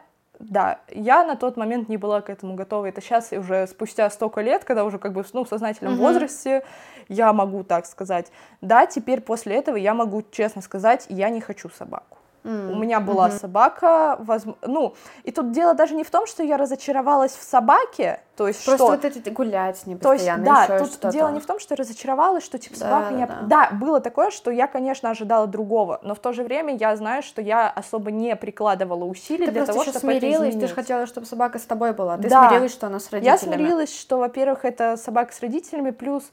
[0.49, 2.87] да, я на тот момент не была к этому готова.
[2.87, 6.01] Это сейчас уже спустя столько лет, когда уже как бы ну, в сознательном Мгм.
[6.01, 6.63] возрасте,
[7.07, 8.31] я могу так сказать.
[8.61, 12.17] Да, теперь после этого я могу честно сказать, я не хочу собаку.
[12.43, 13.37] М, У меня была мгм.
[13.37, 18.19] собака, возм- ну, и тут дело даже не в том, что я разочаровалась в собаке,
[18.35, 18.91] то есть Просто что...
[18.93, 21.11] вот эти гулять ним То есть, да, тут что-то.
[21.11, 23.25] дело не в том, что я разочаровалась, что типа Да, собака да, не...
[23.27, 23.37] да.
[23.41, 27.21] Да, было такое, что я, конечно, ожидала другого, но в то же время я знаю,
[27.21, 31.05] что я особо не прикладывала усилий Ты для того, чтобы это смирилась, ты же хотела,
[31.05, 32.17] чтобы собака с тобой была.
[32.17, 32.47] Ты Да.
[32.49, 33.55] смирилась, что она с Я родителями.
[33.57, 36.23] смирилась, что, во-первых, это собака с родителями, плюс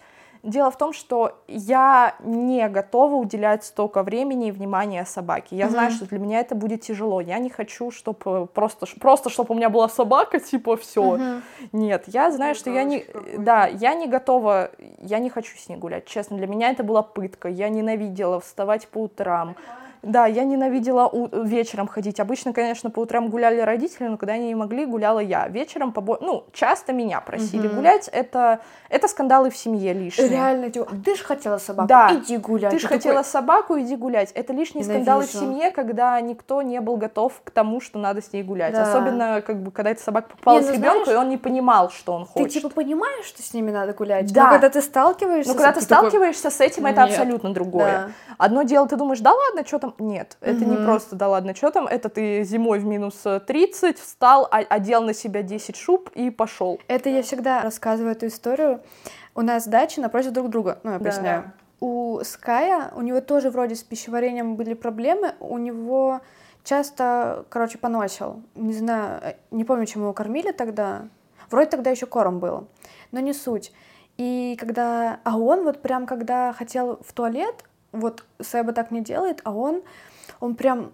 [0.43, 5.57] дело в том, что я не готова уделять столько времени и внимания собаке.
[5.57, 5.97] Я знаю, Мгм.
[5.97, 7.21] что для меня это будет тяжело.
[7.21, 11.03] Я не хочу, чтобы просто, просто чтобы у меня была собака, типа все.
[11.17, 11.43] Мгм.
[11.73, 13.05] Нет, я знаю, что я не,
[13.39, 14.71] да, я не готова,
[15.01, 16.07] я не хочу с ней гулять.
[16.07, 17.49] Честно, для меня это была пытка.
[17.49, 19.57] Я ненавидела вставать по утрам.
[20.03, 22.21] Да, я ненавидела у- вечером ходить.
[22.21, 25.49] Обычно, конечно, по утрам гуляли родители, но когда они не могли, гуляла я.
[25.49, 26.19] Вечером, побо...
[26.21, 27.77] ну, часто меня просили Мгм.
[27.77, 28.09] гулять.
[28.09, 30.29] Это, это скандалы в семье лишние.
[30.29, 32.11] Реально, типа, ты же хотела собаку, Да.
[32.15, 32.71] иди гулять.
[32.71, 34.31] Ты же такой, хотела собаку, иди гулять.
[34.33, 35.53] Это лишние скандалы в Ненавижу.
[35.55, 38.73] семье, когда никто не был готов к тому, что надо с ней гулять.
[38.75, 38.83] Да.
[38.83, 42.13] Особенно, как бы, когда эта собака попалась ну ребенку, знаешь, и он не понимал, что
[42.13, 42.53] он Ты хочет.
[42.63, 44.33] типа понимаешь, что с ними надо гулять?
[44.33, 44.45] Да.
[44.45, 45.51] Но когда ты сталкиваешься...
[45.53, 47.11] Но когда ты такой, сталкиваешься с этим, это «Нет».
[47.11, 47.93] абсолютно другое.
[47.93, 48.35] Да.
[48.39, 49.88] Одно дело, ты думаешь, да ладно, что там?
[49.99, 51.87] Нет, это не просто да ладно, что там.
[51.87, 56.31] Это ты зимой в минус э, 30 встал, а- одел на себя 10 шуб и
[56.31, 56.81] пошел.
[56.89, 58.81] Это я всегда рассказываю эту историю.
[59.35, 61.05] У нас дачи напротив друг друга, ну, я Да.
[61.05, 61.53] поясняю.
[61.81, 66.21] У Ская, у него тоже вроде с пищеварением были проблемы, у него
[66.65, 68.43] часто, короче, поносил.
[68.57, 71.09] Не знаю, э, не помню, чем его кормили тогда.
[71.51, 72.67] Вроде тогда еще корм был,
[73.13, 73.73] но не суть.
[74.17, 75.21] И когда...
[75.25, 77.55] А он вот прям, когда хотел в туалет,
[77.93, 79.83] вот Сэба так не делает, а он,
[80.41, 80.93] он прям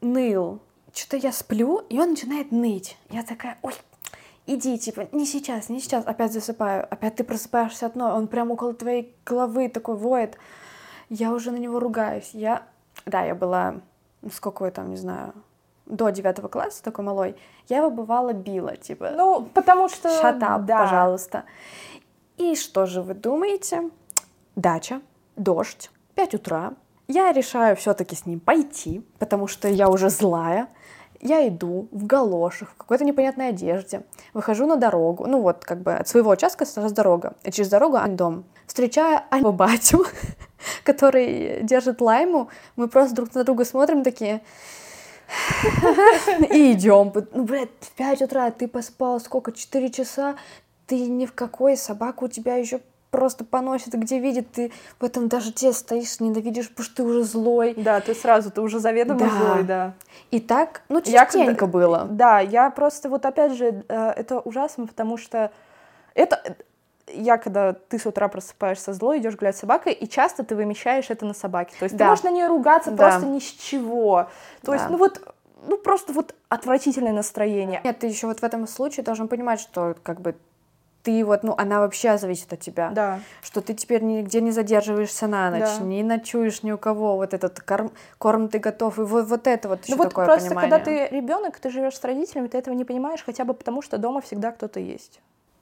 [0.00, 0.60] ныл.
[0.92, 2.96] Что-то я сплю, и он начинает ныть.
[3.10, 3.74] Я такая, ой,
[4.46, 8.50] иди, типа, не сейчас, не сейчас, опять засыпаю, опять ты просыпаешься от одной, он прям
[8.50, 10.38] около твоей головы такой воет.
[11.08, 12.30] Я уже на него ругаюсь.
[12.32, 12.62] Я,
[13.06, 13.76] да, я была,
[14.32, 15.34] сколько я там, не знаю,
[15.86, 17.36] до девятого класса такой малой,
[17.68, 20.08] я его бывало била, типа, Ну, потому что...
[20.08, 20.78] up, да.
[20.78, 21.44] пожалуйста.
[22.36, 23.90] И что же вы думаете?
[24.54, 25.00] Дача,
[25.36, 26.72] дождь, 5 утра.
[27.06, 30.66] Я решаю все-таки с ним пойти, потому что я уже злая.
[31.20, 34.02] Я иду в галошах, в какой-то непонятной одежде.
[34.34, 35.26] Выхожу на дорогу.
[35.28, 37.34] Ну вот, как бы от своего участка сразу дорога.
[37.44, 38.44] И через дорогу дом.
[38.66, 40.06] Встречаю Аню батю,
[40.84, 42.48] который держит лайму.
[42.74, 44.40] Мы просто друг на друга смотрим такие...
[46.50, 47.12] И идем.
[47.32, 49.52] Ну, блядь, в 5 утра ты поспал сколько?
[49.52, 50.34] 4 часа?
[50.86, 52.80] Ты ни в какой, собака у тебя еще
[53.10, 57.74] просто поносит, где видит, ты в этом дожде стоишь, ненавидишь, потому что ты уже злой.
[57.76, 59.28] Да, ты сразу, ты уже заведомо Да.
[59.30, 59.92] злой, да.
[60.30, 62.06] И так, ну, Я частенько когда- было.
[62.10, 65.50] Да, я просто вот опять же, э, это ужасно, потому что
[66.14, 66.42] это
[67.10, 71.08] я когда ты с утра просыпаешься злой, идешь гулять с собакой, и часто ты вымещаешь
[71.08, 71.74] это на собаке.
[71.78, 72.08] То есть ты Да.
[72.10, 72.96] можешь на нее ругаться Да.
[73.08, 74.28] просто ни с чего.
[74.62, 74.90] То есть, Да.
[74.90, 75.18] ну вот,
[75.66, 77.80] ну просто вот отвратительное настроение.
[77.82, 80.34] Нет, ты еще вот в этом случае должен понимать, что как бы
[81.08, 82.90] ты вот, ну, она вообще зависит от тебя.
[82.90, 83.20] Да.
[83.42, 85.84] Что ты теперь нигде не задерживаешься на ночь, Да.
[85.84, 89.68] не ночуешь ни у кого, вот этот корм, корм ты готов, и вот, вот это
[89.70, 90.70] вот еще Ну вот такое просто, понимание.
[90.70, 93.96] когда ты ребенок, ты живешь с родителями, ты этого не понимаешь, хотя бы потому, что
[93.96, 95.20] дома всегда кто-то есть.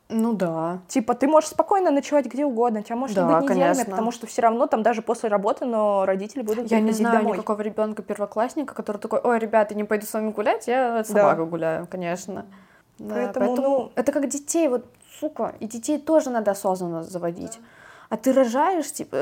[0.09, 0.79] Ну да.
[0.89, 3.91] Типа, ты можешь спокойно ночевать где угодно, тебя может Да, не быть неделями, конечно.
[3.93, 7.33] потому что все равно там даже после работы, но родители будут Я не знаю домой.
[7.37, 11.35] никакого ребенка первоклассника, который такой, ой, ребята, не пойду с вами гулять, я с Да.
[11.37, 12.47] гуляю, конечно.
[12.99, 14.87] Да, Поэтому, ну- это как детей, вот,
[15.21, 17.59] сука, и детей тоже надо осознанно заводить.
[18.09, 19.17] А ты рожаешь, типа,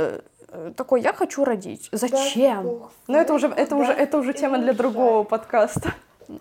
[0.49, 1.89] э, такой, я хочу родить.
[1.93, 2.83] Зачем?
[3.09, 5.95] Ну это уже, это уже, это уже тема для другого подкаста.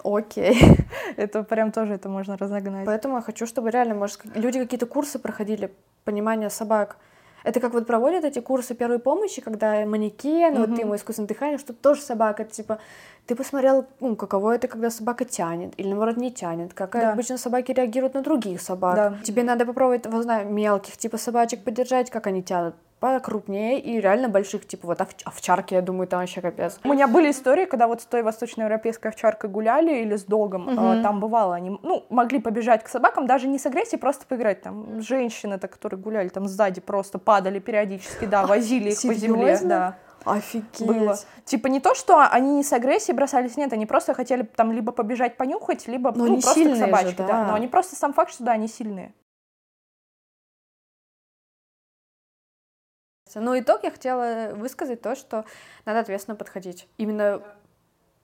[0.03, 0.57] Окей.
[1.17, 2.85] Это прям тоже это можно разогнать.
[2.85, 5.73] Поэтому я хочу, чтобы реально, может, люди какие-то курсы проходили,
[6.05, 6.95] понимание собак.
[7.43, 10.75] Это как вот проводят эти курсы первой помощи, когда манекен, вот Мгм.
[10.75, 12.79] ты ему искусственное дыхание, что тоже собака, типа,
[13.25, 17.13] ты посмотрел, ну, каково это, когда собака тянет, или наоборот не тянет, как Да.
[17.13, 18.95] обычно собаки реагируют на других собак.
[18.95, 19.13] Да.
[19.23, 24.29] Тебе надо попробовать, вот знаю, мелких типа собачек поддержать, как они тянут, покрупнее и реально
[24.29, 26.79] больших, типа вот овч- овчарки, я думаю, там вообще капец.
[26.85, 30.79] У меня были истории, когда вот с той восточноевропейской овчаркой гуляли или с догом, Мгм.
[30.79, 34.61] э, там бывало, они, ну, могли побежать к собакам, даже не с агрессией, просто поиграть.
[34.61, 39.69] Там женщины-то, которые гуляли там сзади, просто падали периодически, да, возили их по земле, серьезно?
[39.69, 39.95] да.
[40.25, 40.85] Офигеть.
[40.85, 41.17] Было.
[41.45, 44.91] Типа не то, что они не с агрессией бросались, нет, они просто хотели там либо
[44.91, 47.27] побежать понюхать, либо Но ну, просто к же, собачке, да.
[47.27, 47.47] да.
[47.47, 49.13] Но они просто сам факт, что да, они сильные.
[53.35, 55.45] Ну, итог я хотела высказать то, что
[55.85, 56.87] надо ответственно подходить.
[56.97, 57.41] Именно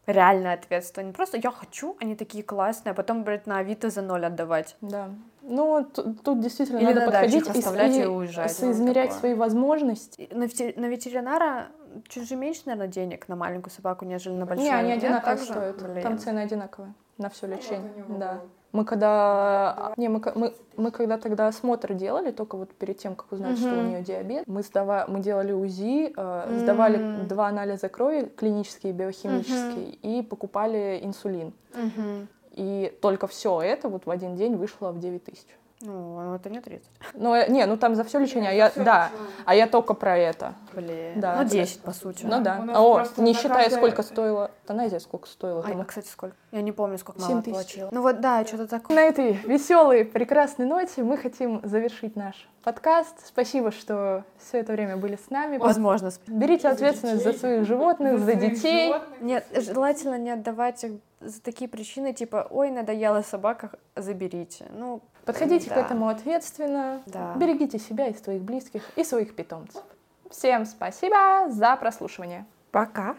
[0.06, 1.08] реально ответственно.
[1.08, 4.76] Не просто я хочу, они такие классные, а потом, блядь, на Авито за ноль отдавать.
[4.82, 5.10] Да.
[5.42, 9.20] Ну, тут действительно Или надо на подходить и, и и уезжать, ну, соизмерять такое.
[9.20, 10.28] свои возможности.
[10.32, 11.70] На, на ветеринара
[12.08, 14.68] чуть же меньше, наверное, денег на маленькую собаку, нежели на большую.
[14.70, 15.44] Не, они одинаково же?
[15.44, 15.82] стоят.
[15.92, 16.04] Блин.
[16.04, 17.92] Там цены одинаковые на все лечение.
[18.08, 18.42] Да.
[18.72, 23.32] Мы когда не мы, мы, мы когда тогда осмотр делали только вот перед тем как
[23.32, 27.28] узнать что у нее диабет мы сдава мы делали УЗИ э, сдавали М.
[27.28, 32.28] два анализа крови клинические и биохимические и покупали инсулин Мгм.
[32.52, 35.48] и только все это вот в один день вышло в 9 тысяч
[35.82, 36.86] Ну, ну, это не 30.
[37.14, 39.12] Ну, э, не, ну там за все лечение, а я, да,
[39.46, 40.54] а я только про это.
[40.74, 41.22] Блин.
[41.22, 41.38] Да.
[41.42, 42.26] Ну, 10, по сути.
[42.26, 42.66] Ну да.
[42.74, 44.52] А, О, не считая, каждое- сколько стоило.
[44.68, 45.62] Тонезия сколько стоила.
[45.62, 45.80] А, там.
[45.80, 46.36] а, кстати, сколько?
[46.52, 47.54] Я не помню, сколько Семь мама тысяч.
[47.56, 47.90] платила.
[47.94, 48.96] Ну вот, да, что-то такое.
[48.98, 53.26] На этой веселой, прекрасной ноте мы хотим завершить наш подкаст.
[53.26, 55.58] Спасибо, что все это время были с нами.
[55.58, 56.12] Возможно.
[56.28, 58.88] Берите ответственность за своих животных, за своих детей.
[58.88, 59.22] животных.
[59.22, 64.66] Нет, желательно не отдавать их за такие причины, типа, ой, надоела собака, заберите.
[64.72, 65.02] Ну,
[65.34, 65.82] Подходите к Да.
[65.82, 67.02] этому ответственно.
[67.06, 67.34] Да.
[67.36, 69.84] Берегите себя и своих близких, и своих питомцев.
[70.32, 72.46] Всем спасибо за прослушивание.
[72.72, 73.16] пока.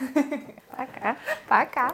[0.76, 1.16] Пока.
[1.48, 1.90] Пока.